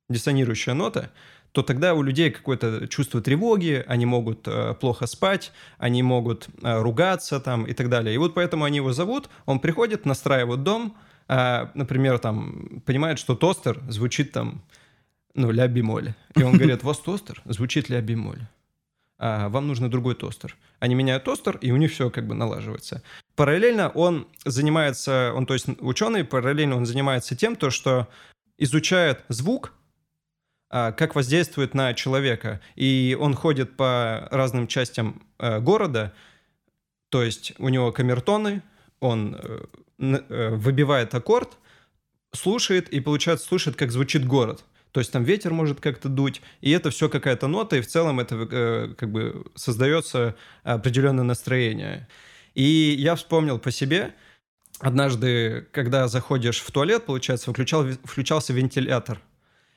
диссонирующая 0.10 0.74
нота, 0.74 1.12
то 1.52 1.64
тогда 1.64 1.94
у 1.94 2.02
людей 2.04 2.32
какое-то 2.32 2.88
чувство 2.88 3.22
тревоги, 3.22 3.84
они 3.88 4.06
могут 4.06 4.48
э, 4.48 4.74
плохо 4.80 5.06
спать, 5.08 5.52
они 5.78 6.04
могут 6.04 6.48
э, 6.62 6.82
ругаться 6.82 7.40
там 7.40 7.66
и 7.66 7.74
так 7.74 7.90
далее. 7.90 8.16
И 8.16 8.18
вот 8.18 8.34
поэтому 8.34 8.64
они 8.64 8.78
его 8.78 8.94
зовут, 8.94 9.30
он 9.46 9.60
приходит, 9.60 10.06
настраивает 10.06 10.64
дом, 10.64 10.96
а, 11.28 11.72
например, 11.76 12.20
там, 12.20 12.82
понимает, 12.86 13.20
что 13.20 13.36
тостер 13.36 13.80
звучит 13.90 14.32
там, 14.32 14.62
ну, 15.34 15.52
ля 15.52 15.68
бемоль. 15.68 16.14
И 16.36 16.44
он 16.44 16.58
говорит, 16.58 16.84
у 16.84 16.88
вас 16.88 17.00
тостер 17.00 17.42
звучит 17.46 17.90
ля 17.90 18.02
бемоль. 18.02 18.42
А 19.18 19.50
вам 19.50 19.68
нужен 19.68 19.90
другой 19.90 20.16
тостер. 20.16 20.58
Они 20.80 20.96
меняют 20.96 21.26
тостер, 21.26 21.58
и 21.58 21.72
у 21.72 21.78
них 21.78 21.92
все 21.92 22.10
как 22.10 22.26
бы 22.26 22.34
налаживается. 22.34 23.04
Параллельно 23.36 23.90
он 23.90 24.28
занимается, 24.46 25.32
он, 25.36 25.46
то 25.46 25.54
есть 25.54 25.68
ученый, 25.80 26.24
параллельно 26.24 26.76
он 26.76 26.86
занимается 26.86 27.36
тем, 27.36 27.56
то, 27.56 27.70
что 27.70 28.08
изучает 28.58 29.24
звук, 29.30 29.74
а, 30.70 30.92
как 30.92 31.16
воздействует 31.16 31.74
на 31.74 31.94
человека. 31.94 32.62
И 32.76 33.16
он 33.20 33.36
ходит 33.36 33.78
по 33.78 34.28
разным 34.32 34.68
частям 34.68 35.22
э, 35.38 35.60
города, 35.60 36.14
то 37.10 37.22
есть 37.22 37.54
у 37.60 37.68
него 37.68 37.92
камертоны, 37.92 38.64
он 39.02 39.36
э, 39.36 39.66
э, 40.00 40.50
выбивает 40.56 41.14
аккорд, 41.14 41.58
слушает 42.34 42.88
и, 42.90 43.02
получается, 43.02 43.46
слушает, 43.46 43.76
как 43.76 43.92
звучит 43.92 44.26
город. 44.26 44.64
То 44.92 45.00
есть 45.00 45.12
там 45.12 45.24
ветер 45.24 45.54
может 45.54 45.80
как-то 45.80 46.10
дуть, 46.10 46.42
и 46.60 46.72
это 46.72 46.90
все 46.90 47.08
какая-то 47.10 47.48
нота, 47.48 47.78
и 47.78 47.82
в 47.82 47.88
целом 47.88 48.20
это 48.20 48.36
э, 48.36 48.94
как 48.98 49.12
бы 49.12 49.46
создается 49.56 50.36
определенное 50.64 51.24
настроение. 51.24 52.08
И 52.56 52.96
я 52.98 53.16
вспомнил 53.16 53.58
по 53.58 53.72
себе, 53.72 54.14
однажды, 54.80 55.68
когда 55.72 56.08
заходишь 56.08 56.60
в 56.60 56.72
туалет, 56.72 57.06
получается, 57.06 57.52
включал, 57.52 57.86
включался 58.04 58.52
вентилятор. 58.54 59.22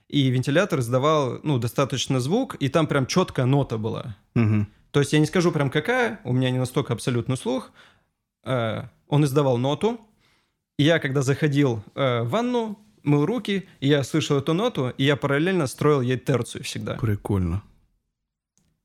И 0.08 0.28
вентилятор 0.28 0.80
издавал, 0.80 1.40
ну, 1.42 1.58
достаточно 1.58 2.20
звук, 2.20 2.56
и 2.56 2.68
там 2.68 2.86
прям 2.86 3.06
четкая 3.06 3.46
нота 3.46 3.78
была. 3.78 4.16
Мгм. 4.34 4.68
То 4.90 5.00
есть 5.00 5.12
я 5.12 5.18
не 5.18 5.26
скажу 5.26 5.50
прям 5.52 5.70
какая, 5.70 6.20
у 6.24 6.32
меня 6.32 6.50
не 6.50 6.58
настолько 6.58 6.92
абсолютный 6.92 7.36
слух. 7.36 7.70
Э, 8.44 8.84
Он 9.08 9.24
издавал 9.24 9.58
ноту. 9.58 10.00
И 10.76 10.82
я, 10.82 10.98
когда 10.98 11.22
заходил 11.22 11.84
э, 11.94 12.22
в 12.22 12.30
ванну, 12.30 12.78
мыл 13.04 13.24
руки, 13.26 13.68
и 13.80 13.88
я 13.88 14.02
слышал 14.02 14.38
эту 14.38 14.54
ноту, 14.54 14.92
и 14.98 15.04
я 15.04 15.16
параллельно 15.16 15.66
строил 15.66 16.00
ей 16.00 16.18
терцию 16.18 16.64
всегда. 16.64 16.94
Прикольно. 16.94 17.62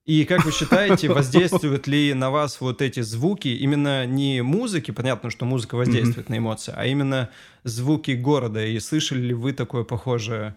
И 0.05 0.25
как 0.25 0.43
вы 0.43 0.51
считаете, 0.51 1.07
воздействуют 1.07 1.85
ли 1.85 2.13
на 2.15 2.31
вас 2.31 2.61
вот 2.61 2.81
эти 2.81 3.01
звуки, 3.01 3.49
именно 3.49 4.07
не 4.07 4.41
музыки, 4.41 4.89
понятно, 4.89 5.29
что 5.29 5.45
музыка 5.45 5.75
воздействует 5.75 6.29
на 6.29 6.37
эмоции, 6.39 6.73
а 6.75 6.87
именно 6.87 7.29
звуки 7.63 8.11
города, 8.11 8.65
и 8.65 8.79
слышали 8.79 9.21
ли 9.21 9.33
вы 9.35 9.53
такое 9.53 9.83
похожее? 9.83 10.55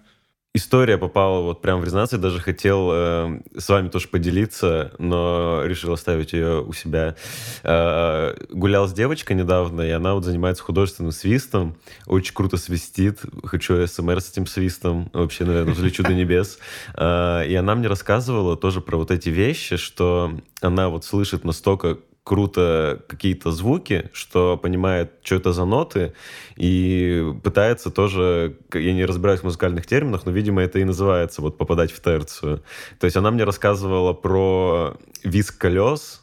История 0.54 0.98
попала 0.98 1.40
вот 1.40 1.62
прям 1.62 1.80
в 1.80 1.84
резонанс. 1.84 2.12
Я 2.12 2.18
даже 2.18 2.38
хотел 2.38 2.90
э, 2.92 3.40
с 3.56 3.70
вами 3.70 3.88
тоже 3.88 4.08
поделиться, 4.08 4.92
но 4.98 5.62
решил 5.64 5.94
оставить 5.94 6.34
ее 6.34 6.62
у 6.62 6.74
себя. 6.74 7.16
Э, 7.62 8.34
гулял 8.50 8.86
с 8.86 8.92
девочкой 8.92 9.36
недавно, 9.36 9.80
и 9.80 9.88
она 9.88 10.12
вот 10.12 10.26
занимается 10.26 10.62
художественным 10.62 11.12
свистом. 11.12 11.74
Очень 12.06 12.34
круто 12.34 12.58
свистит. 12.58 13.20
Хочу 13.44 13.86
СМР 13.86 14.20
с 14.20 14.30
этим 14.30 14.46
свистом. 14.46 15.08
Вообще, 15.14 15.46
наверное, 15.46 15.72
взлечу 15.72 16.02
до 16.02 16.12
небес. 16.12 16.58
Э, 16.98 17.46
и 17.46 17.54
она 17.54 17.74
мне 17.74 17.88
рассказывала 17.88 18.54
тоже 18.54 18.82
про 18.82 18.98
вот 18.98 19.10
эти 19.10 19.30
вещи, 19.30 19.78
что 19.78 20.34
она 20.60 20.90
вот 20.90 21.06
слышит 21.06 21.44
настолько 21.44 21.96
круто 22.24 23.02
какие-то 23.08 23.50
звуки, 23.50 24.11
что 24.12 24.56
понимает, 24.56 25.12
что 25.22 25.37
это 25.37 25.52
за 25.52 25.64
ноты, 25.64 26.14
и 26.56 27.32
пытается 27.42 27.90
тоже, 27.90 28.56
я 28.72 28.92
не 28.92 29.04
разбираюсь 29.04 29.40
в 29.40 29.44
музыкальных 29.44 29.87
терминах, 29.87 30.24
но, 30.24 30.32
видимо, 30.32 30.62
это 30.62 30.78
и 30.78 30.85
называется 30.85 31.42
вот 31.42 31.58
попадать 31.58 31.90
в 31.90 32.00
терцию. 32.00 32.62
То 33.00 33.06
есть 33.06 33.16
она 33.16 33.30
мне 33.30 33.44
рассказывала 33.44 34.12
про 34.12 34.96
виск 35.24 35.58
колес, 35.58 36.21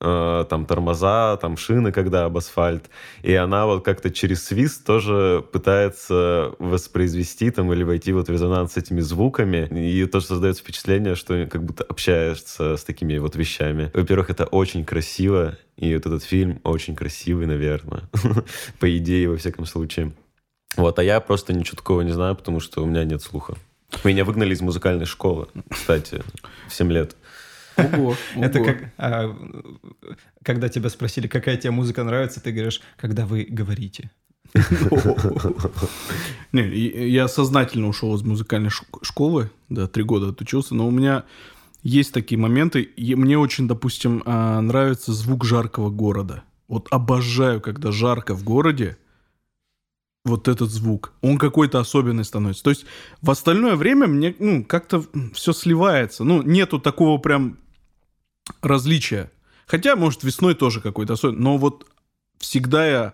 э, 0.00 0.44
там 0.48 0.66
тормоза, 0.66 1.36
там 1.36 1.56
шины, 1.56 1.92
когда 1.92 2.24
об 2.24 2.36
асфальт, 2.36 2.90
и 3.22 3.34
она 3.34 3.66
вот 3.66 3.84
как-то 3.84 4.10
через 4.10 4.44
свист 4.44 4.84
тоже 4.84 5.44
пытается 5.52 6.54
воспроизвести 6.58 7.50
там 7.50 7.72
или 7.72 7.82
войти 7.82 8.12
вот 8.12 8.28
в 8.28 8.32
резонанс 8.32 8.72
с 8.72 8.76
этими 8.76 9.00
звуками, 9.00 9.68
и 9.70 10.06
тоже 10.06 10.26
создается 10.26 10.62
впечатление, 10.62 11.14
что 11.14 11.46
как 11.46 11.64
будто 11.64 11.84
общаешься 11.84 12.76
с 12.76 12.84
такими 12.84 13.18
вот 13.18 13.36
вещами. 13.36 13.90
Во-первых, 13.94 14.30
это 14.30 14.44
очень 14.44 14.84
красиво, 14.84 15.56
и 15.76 15.94
вот 15.94 16.06
этот 16.06 16.24
фильм 16.24 16.60
очень 16.64 16.94
красивый, 16.94 17.46
наверное, 17.46 18.02
по 18.78 18.96
идее, 18.96 19.30
во 19.30 19.36
всяком 19.36 19.66
случае. 19.66 20.12
Вот, 20.76 20.98
а 20.98 21.02
я 21.02 21.20
просто 21.20 21.52
ничего 21.52 21.76
такого 21.76 22.02
не 22.02 22.12
знаю, 22.12 22.36
потому 22.36 22.60
что 22.60 22.82
у 22.82 22.86
меня 22.86 23.04
нет 23.04 23.22
слуха. 23.22 23.54
Меня 24.04 24.24
выгнали 24.24 24.54
из 24.54 24.60
музыкальной 24.60 25.04
школы, 25.04 25.48
кстати, 25.68 26.22
в 26.68 26.74
7 26.74 26.92
лет. 26.92 27.16
Ого, 27.92 28.16
Это 28.36 28.64
как, 28.64 28.92
а, 28.98 29.36
когда 30.42 30.68
тебя 30.68 30.88
спросили, 30.88 31.26
какая 31.26 31.56
тебе 31.56 31.70
музыка 31.70 32.04
нравится, 32.04 32.40
ты 32.40 32.52
говоришь, 32.52 32.80
когда 32.96 33.26
вы 33.26 33.46
говорите. 33.48 34.10
Не, 36.52 37.08
я 37.08 37.28
сознательно 37.28 37.88
ушел 37.88 38.14
из 38.16 38.22
музыкальной 38.22 38.70
школы, 39.02 39.50
да, 39.68 39.86
три 39.86 40.02
года 40.02 40.30
отучился, 40.30 40.74
но 40.74 40.88
у 40.88 40.90
меня 40.90 41.24
есть 41.82 42.12
такие 42.12 42.38
моменты. 42.38 42.82
И 42.82 43.14
мне 43.14 43.38
очень, 43.38 43.68
допустим, 43.68 44.22
а, 44.26 44.60
нравится 44.60 45.12
звук 45.12 45.44
жаркого 45.44 45.90
города. 45.90 46.42
Вот 46.68 46.88
обожаю, 46.90 47.60
когда 47.60 47.90
жарко 47.90 48.34
в 48.34 48.44
городе, 48.44 48.96
вот 50.24 50.48
этот 50.48 50.70
звук. 50.70 51.12
Он 51.22 51.38
какой-то 51.38 51.80
особенный 51.80 52.24
становится. 52.24 52.62
То 52.62 52.70
есть 52.70 52.84
в 53.22 53.30
остальное 53.30 53.76
время 53.76 54.06
мне 54.06 54.34
ну, 54.38 54.64
как-то 54.64 55.04
все 55.32 55.52
сливается. 55.52 56.24
Ну, 56.24 56.42
нету 56.42 56.78
такого 56.78 57.18
прям 57.18 57.58
различия. 58.62 59.30
Хотя, 59.66 59.96
может, 59.96 60.24
весной 60.24 60.54
тоже 60.54 60.80
какой-то 60.80 61.12
особенный. 61.12 61.42
Но 61.42 61.56
вот 61.56 61.86
всегда 62.38 62.86
я 62.86 63.12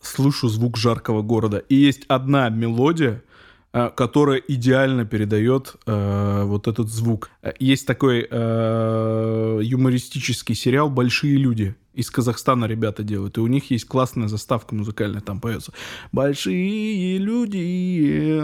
слышу 0.00 0.48
звук 0.48 0.76
жаркого 0.76 1.22
города. 1.22 1.58
И 1.58 1.74
есть 1.74 2.04
одна 2.08 2.48
мелодия, 2.48 3.22
э, 3.72 3.90
которая 3.94 4.38
идеально 4.38 5.04
передает 5.04 5.74
э, 5.86 6.42
вот 6.44 6.68
этот 6.68 6.88
звук. 6.88 7.30
Есть 7.58 7.86
такой 7.86 8.26
э, 8.30 9.60
юмористический 9.62 10.54
сериал 10.54 10.88
«Большие 10.90 11.36
люди». 11.36 11.74
Из 11.92 12.08
Казахстана 12.08 12.66
ребята 12.66 13.02
делают. 13.02 13.36
И 13.36 13.40
у 13.40 13.46
них 13.48 13.70
есть 13.70 13.84
классная 13.84 14.28
заставка 14.28 14.74
музыкальная. 14.74 15.20
Там 15.20 15.40
поется 15.40 15.72
«Большие 16.12 17.18
люди». 17.18 18.38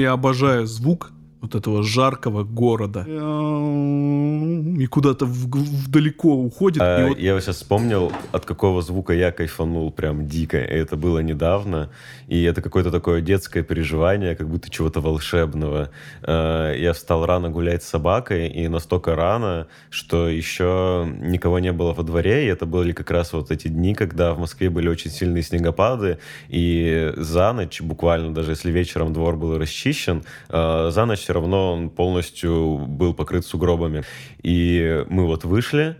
Я 0.00 0.12
обожаю 0.12 0.66
звук 0.66 1.10
вот 1.42 1.56
этого 1.56 1.82
жаркого 1.82 2.44
города. 2.44 3.04
И 3.04 4.86
куда-то 4.86 5.26
вдалеко 5.26 6.34
уходит. 6.34 6.80
А, 6.80 7.08
вот... 7.08 7.18
Я 7.18 7.38
сейчас 7.40 7.56
вспомнил, 7.56 8.12
от 8.30 8.44
какого 8.44 8.80
звука 8.80 9.12
я 9.12 9.32
кайфанул 9.32 9.90
прям 9.90 10.28
дико. 10.28 10.56
Это 10.56 10.96
было 10.96 11.18
недавно. 11.18 11.90
И 12.28 12.44
это 12.44 12.62
какое-то 12.62 12.92
такое 12.92 13.20
детское 13.20 13.64
переживание, 13.64 14.36
как 14.36 14.48
будто 14.48 14.70
чего-то 14.70 15.00
волшебного. 15.00 15.90
А, 16.22 16.72
я 16.74 16.92
встал 16.92 17.26
рано 17.26 17.50
гулять 17.50 17.82
с 17.82 17.88
собакой, 17.88 18.48
и 18.48 18.68
настолько 18.68 19.16
рано, 19.16 19.66
что 19.90 20.28
еще 20.28 21.12
никого 21.20 21.58
не 21.58 21.72
было 21.72 21.92
во 21.92 22.04
дворе. 22.04 22.44
И 22.44 22.46
это 22.46 22.66
были 22.66 22.92
как 22.92 23.10
раз 23.10 23.32
вот 23.32 23.50
эти 23.50 23.66
дни, 23.66 23.94
когда 23.96 24.32
в 24.34 24.38
Москве 24.38 24.70
были 24.70 24.88
очень 24.88 25.10
сильные 25.10 25.42
снегопады. 25.42 26.18
И 26.48 27.12
за 27.16 27.52
ночь, 27.52 27.80
буквально 27.80 28.32
даже 28.32 28.52
если 28.52 28.70
вечером 28.70 29.12
двор 29.12 29.36
был 29.36 29.58
расчищен, 29.58 30.22
а, 30.48 30.90
за 30.92 31.04
ночь 31.04 31.31
все 31.32 31.40
равно 31.40 31.72
он 31.72 31.88
полностью 31.88 32.76
был 32.76 33.14
покрыт 33.14 33.46
сугробами. 33.46 34.02
И 34.42 35.02
мы 35.08 35.26
вот 35.26 35.44
вышли, 35.44 35.96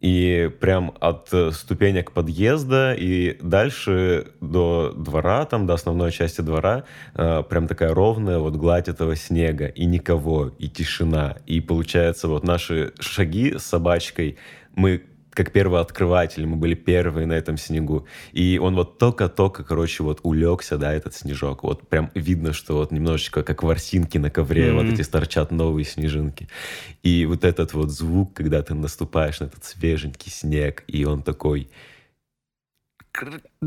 и 0.00 0.50
прям 0.60 0.92
от 0.98 1.32
ступенек 1.52 2.10
подъезда 2.10 2.92
и 2.92 3.38
дальше 3.40 4.32
до 4.40 4.92
двора, 4.96 5.44
там 5.44 5.68
до 5.68 5.74
основной 5.74 6.10
части 6.10 6.40
двора, 6.40 6.82
э, 7.14 7.44
прям 7.48 7.68
такая 7.68 7.94
ровная 7.94 8.40
вот 8.40 8.56
гладь 8.56 8.88
этого 8.88 9.14
снега, 9.14 9.66
и 9.66 9.84
никого, 9.84 10.50
и 10.58 10.68
тишина. 10.68 11.36
И 11.46 11.60
получается 11.60 12.26
вот 12.26 12.42
наши 12.42 12.92
шаги 12.98 13.56
с 13.56 13.62
собачкой, 13.62 14.36
мы 14.74 15.04
как 15.34 15.52
первооткрыватель, 15.52 16.46
мы 16.46 16.56
были 16.56 16.74
первые 16.74 17.26
на 17.26 17.32
этом 17.32 17.56
снегу. 17.56 18.06
И 18.32 18.58
он 18.58 18.74
вот 18.74 18.98
только-только, 18.98 19.64
короче, 19.64 20.02
вот 20.02 20.20
улегся, 20.22 20.76
да, 20.76 20.92
этот 20.92 21.14
снежок. 21.14 21.62
Вот 21.62 21.88
прям 21.88 22.10
видно, 22.14 22.52
что 22.52 22.76
вот 22.76 22.92
немножечко 22.92 23.42
как 23.42 23.62
ворсинки 23.62 24.18
на 24.18 24.30
ковре, 24.30 24.68
mm-hmm. 24.68 24.90
вот 24.90 24.92
эти 24.92 25.08
торчат 25.08 25.50
новые 25.50 25.84
снежинки. 25.84 26.48
И 27.02 27.24
вот 27.26 27.44
этот 27.44 27.72
вот 27.72 27.90
звук, 27.90 28.34
когда 28.34 28.62
ты 28.62 28.74
наступаешь 28.74 29.40
на 29.40 29.44
этот 29.44 29.64
свеженький 29.64 30.30
снег, 30.30 30.84
и 30.86 31.04
он 31.04 31.22
такой 31.22 31.70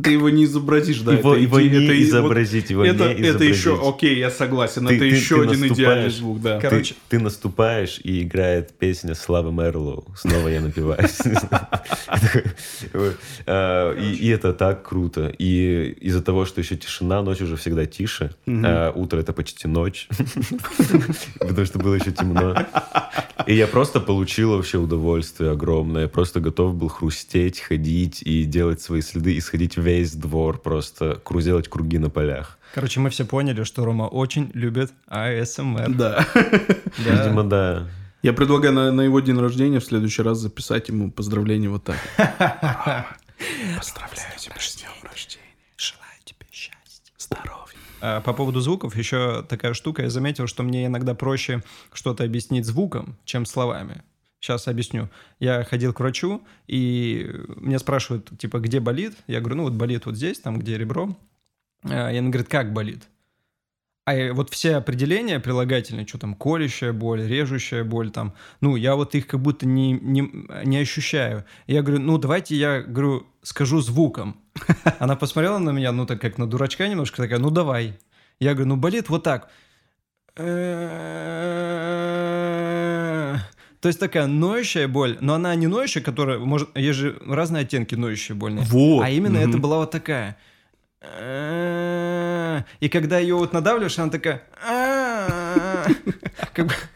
ты 0.01 0.11
его 0.11 0.29
не 0.29 0.43
изобразишь, 0.43 0.99
да? 0.99 1.13
Его, 1.13 1.33
это, 1.33 1.41
его 1.41 1.59
не 1.61 1.85
это, 1.85 2.03
изобразить, 2.03 2.69
его 2.69 2.83
это, 2.83 3.13
не 3.13 3.21
изобразить. 3.21 3.35
Это 3.35 3.43
еще, 3.45 3.89
окей, 3.89 4.17
я 4.17 4.29
согласен, 4.29 4.87
ты, 4.87 4.95
это 4.95 4.99
ты, 4.99 5.07
еще 5.07 5.43
ты 5.43 5.49
один 5.49 5.73
идеальный 5.73 6.09
звук, 6.09 6.41
да. 6.41 6.59
Короче, 6.59 6.95
ты, 7.07 7.17
ты 7.17 7.23
наступаешь, 7.23 7.99
и 8.03 8.23
играет 8.23 8.71
песня 8.77 9.15
Славы 9.15 9.51
Мерлоу. 9.51 10.05
Снова 10.17 10.47
я 10.49 10.61
напиваюсь. 10.61 11.17
А, 13.47 13.93
и 13.93 14.27
это 14.29 14.53
так 14.53 14.87
круто. 14.87 15.33
И 15.37 15.95
из-за 16.01 16.21
того, 16.21 16.45
что 16.45 16.61
еще 16.61 16.75
тишина, 16.75 17.21
ночь 17.21 17.41
уже 17.41 17.55
всегда 17.57 17.85
тише. 17.85 18.31
А 18.47 18.91
утро 18.91 19.19
это 19.19 19.33
почти 19.33 19.67
ночь. 19.67 20.07
Потому 21.39 21.65
что 21.65 21.79
было 21.79 21.95
еще 21.95 22.11
темно. 22.11 22.55
И 23.47 23.55
я 23.55 23.67
просто 23.67 23.99
получил 23.99 24.51
вообще 24.51 24.77
удовольствие 24.77 25.51
огромное. 25.51 26.07
Просто 26.07 26.39
готов 26.39 26.75
был 26.75 26.87
хрустеть, 26.87 27.59
ходить 27.59 28.21
и 28.23 28.43
делать 28.43 28.81
свои 28.81 29.01
следы 29.01 29.33
и 29.33 29.41
сходить 29.41 29.77
весь 29.85 30.13
двор, 30.13 30.57
просто 30.59 31.21
делать 31.41 31.67
круги 31.67 31.99
на 31.99 32.09
полях. 32.09 32.57
Короче, 32.73 32.99
мы 32.99 33.09
все 33.09 33.25
поняли, 33.25 33.63
что 33.63 33.85
Рома 33.85 34.03
очень 34.03 34.51
любит 34.53 34.91
АСМР. 35.07 35.95
Да. 35.95 36.25
Видимо, 36.97 37.43
да. 37.43 37.87
Я 38.21 38.33
предлагаю 38.33 38.73
на, 38.73 38.91
на 38.91 39.01
его 39.01 39.19
день 39.19 39.39
рождения 39.39 39.79
в 39.79 39.85
следующий 39.85 40.23
раз 40.23 40.39
записать 40.39 40.89
ему 40.89 41.11
поздравление 41.11 41.69
вот 41.69 41.83
так. 41.83 41.97
Поздравляю 43.77 44.39
тебя 44.39 44.55
с 44.57 44.75
днем 44.77 44.89
рождения. 45.03 45.43
Желаю 45.77 46.19
тебе 46.23 46.47
счастья, 46.51 47.13
здоровья. 47.17 47.77
А, 48.01 48.21
по 48.21 48.33
поводу 48.33 48.61
звуков 48.61 48.95
еще 48.95 49.43
такая 49.47 49.73
штука. 49.73 50.01
Я 50.01 50.09
заметил, 50.09 50.47
что 50.47 50.63
мне 50.63 50.87
иногда 50.87 51.13
проще 51.13 51.61
что-то 51.93 52.23
объяснить 52.23 52.65
звуком, 52.65 53.15
чем 53.25 53.45
словами. 53.45 54.03
Сейчас 54.45 54.67
объясню. 54.67 55.09
Я 55.39 55.63
ходил 55.63 55.91
к 55.91 55.99
врачу, 55.99 56.43
и 56.67 57.27
меня 57.55 57.79
спрашивают, 57.79 58.29
типа, 58.37 58.59
где 58.59 58.79
болит? 58.79 59.15
Я 59.25 59.39
говорю, 59.39 59.55
ну 59.55 59.63
вот 59.63 59.73
болит 59.73 60.05
вот 60.05 60.15
здесь, 60.15 60.39
там, 60.39 60.59
где 60.59 60.77
ребро. 60.77 61.17
А, 61.83 62.11
и 62.11 62.19
он 62.19 62.29
говорит, 62.29 62.47
как 62.47 62.71
болит? 62.71 63.01
А 64.05 64.33
вот 64.33 64.51
все 64.51 64.75
определения 64.75 65.39
прилагательные, 65.39 66.05
что 66.05 66.19
там, 66.19 66.35
колющая 66.35 66.93
боль, 66.93 67.27
режущая 67.27 67.83
боль, 67.83 68.11
там, 68.11 68.35
ну, 68.61 68.75
я 68.75 68.95
вот 68.95 69.15
их 69.15 69.25
как 69.25 69.39
будто 69.39 69.65
не, 69.65 69.93
не, 69.93 70.31
не 70.63 70.77
ощущаю. 70.77 71.43
Я 71.65 71.81
говорю, 71.81 72.03
ну, 72.03 72.19
давайте 72.19 72.55
я, 72.55 72.81
говорю, 72.81 73.25
скажу 73.41 73.81
звуком. 73.81 74.39
Она 74.99 75.15
посмотрела 75.15 75.57
на 75.57 75.71
меня, 75.71 75.91
ну, 75.91 76.05
так 76.05 76.21
как 76.21 76.37
на 76.37 76.45
дурачка 76.45 76.87
немножко, 76.87 77.17
такая, 77.17 77.39
ну, 77.39 77.49
давай. 77.49 77.97
Я 78.39 78.53
говорю, 78.53 78.67
ну, 78.67 78.75
болит 78.75 79.09
вот 79.09 79.23
так. 79.23 79.49
То 83.85 83.89
есть 83.89 83.99
такая 83.99 84.25
ноющая 84.25 84.87
боль, 84.87 85.15
но 85.21 85.35
она 85.35 85.53
не 85.53 85.67
ноющая, 85.67 86.01
которая 86.01 86.39
может... 86.39 86.75
Есть 86.75 86.97
же 86.97 87.21
разные 87.27 87.61
оттенки 87.61 87.93
ноющей 87.93 88.33
боли. 88.33 88.57
Вот. 88.63 89.03
А 89.03 89.11
именно 89.11 89.37
это 89.37 89.59
была 89.59 89.77
вот 89.77 89.91
такая. 89.91 90.37
И 91.03 92.89
когда 92.89 93.19
ее 93.19 93.35
вот 93.35 93.53
надавливаешь, 93.53 93.99
она 93.99 94.09
такая... 94.09 94.41
Как, 96.53 96.89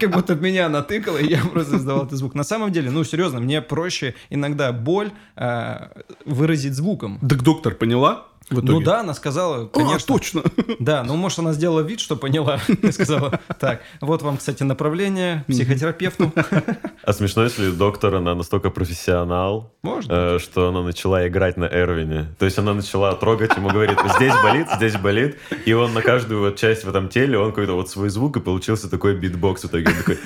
как 0.00 0.10
будто 0.10 0.34
меня 0.34 0.68
натыкало, 0.68 1.18
и 1.18 1.28
я 1.28 1.44
просто 1.44 1.76
издавал 1.76 2.06
этот 2.06 2.18
звук. 2.18 2.34
На 2.34 2.42
самом 2.42 2.72
деле, 2.72 2.90
ну, 2.90 3.04
серьезно, 3.04 3.38
мне 3.38 3.62
проще 3.62 4.16
иногда 4.28 4.72
боль 4.72 5.12
э, 5.36 6.02
выразить 6.24 6.74
звуком. 6.74 7.20
Так 7.20 7.44
доктор 7.44 7.76
поняла? 7.76 8.26
Ну 8.50 8.80
да, 8.80 9.00
она 9.00 9.14
сказала, 9.14 9.66
конечно. 9.66 9.96
А, 9.96 10.18
точно. 10.18 10.42
Да, 10.78 11.02
ну 11.02 11.16
может 11.16 11.38
она 11.38 11.52
сделала 11.52 11.80
вид, 11.80 12.00
что 12.00 12.16
поняла. 12.16 12.60
И 12.82 12.92
сказала, 12.92 13.40
так, 13.58 13.80
вот 14.00 14.22
вам, 14.22 14.36
кстати, 14.36 14.62
направление 14.62 15.44
к 15.46 15.52
психотерапевту. 15.52 16.32
А 17.02 17.12
смешно, 17.12 17.44
если 17.44 17.70
доктор, 17.70 18.16
она 18.16 18.34
настолько 18.34 18.70
профессионал, 18.70 19.72
Может 19.82 20.10
э, 20.10 20.38
что 20.40 20.68
она 20.68 20.82
начала 20.82 21.26
играть 21.28 21.56
на 21.56 21.66
Эрвине. 21.66 22.34
То 22.38 22.46
есть 22.46 22.58
она 22.58 22.74
начала 22.74 23.14
трогать, 23.14 23.56
ему 23.56 23.68
говорит, 23.68 23.98
здесь 24.16 24.32
болит, 24.42 24.66
здесь 24.76 24.96
болит. 24.96 25.36
И 25.66 25.72
он 25.72 25.94
на 25.94 26.02
каждую 26.02 26.40
вот 26.40 26.56
часть 26.56 26.84
в 26.84 26.88
этом 26.88 27.08
теле, 27.08 27.38
он 27.38 27.50
какой-то 27.50 27.74
вот 27.74 27.88
свой 27.88 28.08
звук, 28.08 28.38
и 28.38 28.40
получился 28.40 28.90
такой 28.90 29.14
битбокс 29.16 29.62
в 29.62 29.66
итоге. 29.66 29.90
Он 29.90 29.94
такой... 29.96 30.18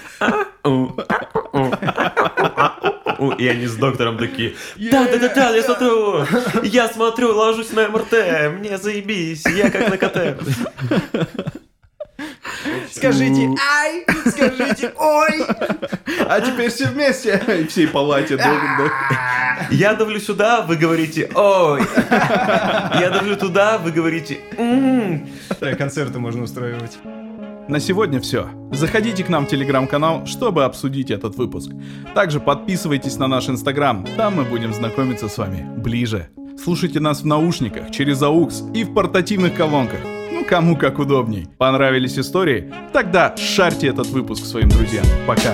И 3.41 3.49
они 3.49 3.67
с 3.67 3.75
доктором 3.77 4.19
такие, 4.19 4.55
да-да-да, 4.77 5.57
я 5.57 5.63
смотрю, 5.63 6.27
я 6.63 6.89
смотрю, 6.89 7.35
ложусь 7.35 7.73
на 7.73 7.89
МРТ, 7.89 8.13
мне 8.59 8.77
заебись, 8.77 9.47
я 9.47 9.71
как 9.71 9.89
на 9.89 9.97
КТ. 9.97 10.39
Скажите 12.91 13.49
«ай», 13.79 14.05
скажите 14.27 14.93
«ой». 14.99 15.47
А 16.27 16.41
теперь 16.43 16.71
все 16.71 16.89
вместе. 16.89 17.43
И 17.63 17.67
всей 17.67 17.89
палате. 17.89 18.39
Я 19.71 19.95
давлю 19.95 20.21
сюда, 20.21 20.61
вы 20.61 20.77
говорите 20.77 21.31
«ой». 21.35 21.83
Я 23.01 23.11
давлю 23.11 23.37
туда, 23.37 23.79
вы 23.79 23.91
говорите 23.91 24.41
«м». 24.59 25.31
Концерты 25.79 26.19
можно 26.19 26.43
устраивать. 26.43 26.99
На 27.71 27.79
сегодня 27.79 28.21
все. 28.21 28.49
Заходите 28.73 29.23
к 29.23 29.29
нам 29.29 29.47
в 29.47 29.49
телеграм-канал, 29.49 30.27
чтобы 30.27 30.65
обсудить 30.65 31.13
этот 31.13 31.37
выпуск. 31.37 31.71
Также 32.17 32.41
подписывайтесь 32.41 33.17
на 33.17 33.29
наш 33.29 33.49
инстаграм, 33.49 34.05
там 34.17 34.35
мы 34.39 34.43
будем 34.43 34.75
знакомиться 34.75 35.29
с 35.29 35.39
вами 35.39 35.65
ближе. 35.79 36.31
Слушайте 36.61 36.99
нас 36.99 37.23
в 37.23 37.27
наушниках, 37.27 37.93
через 37.93 38.21
AUX 38.23 38.75
и 38.75 38.83
в 38.83 38.93
портативных 38.93 39.55
колонках. 39.55 40.01
Ну, 40.33 40.45
кому 40.45 40.77
как 40.77 40.99
удобней. 40.99 41.47
Понравились 41.59 42.19
истории? 42.19 42.75
Тогда 42.93 43.37
шарьте 43.37 43.87
этот 43.87 44.09
выпуск 44.09 44.47
своим 44.47 44.69
друзьям. 44.69 45.05
Пока. 45.29 45.53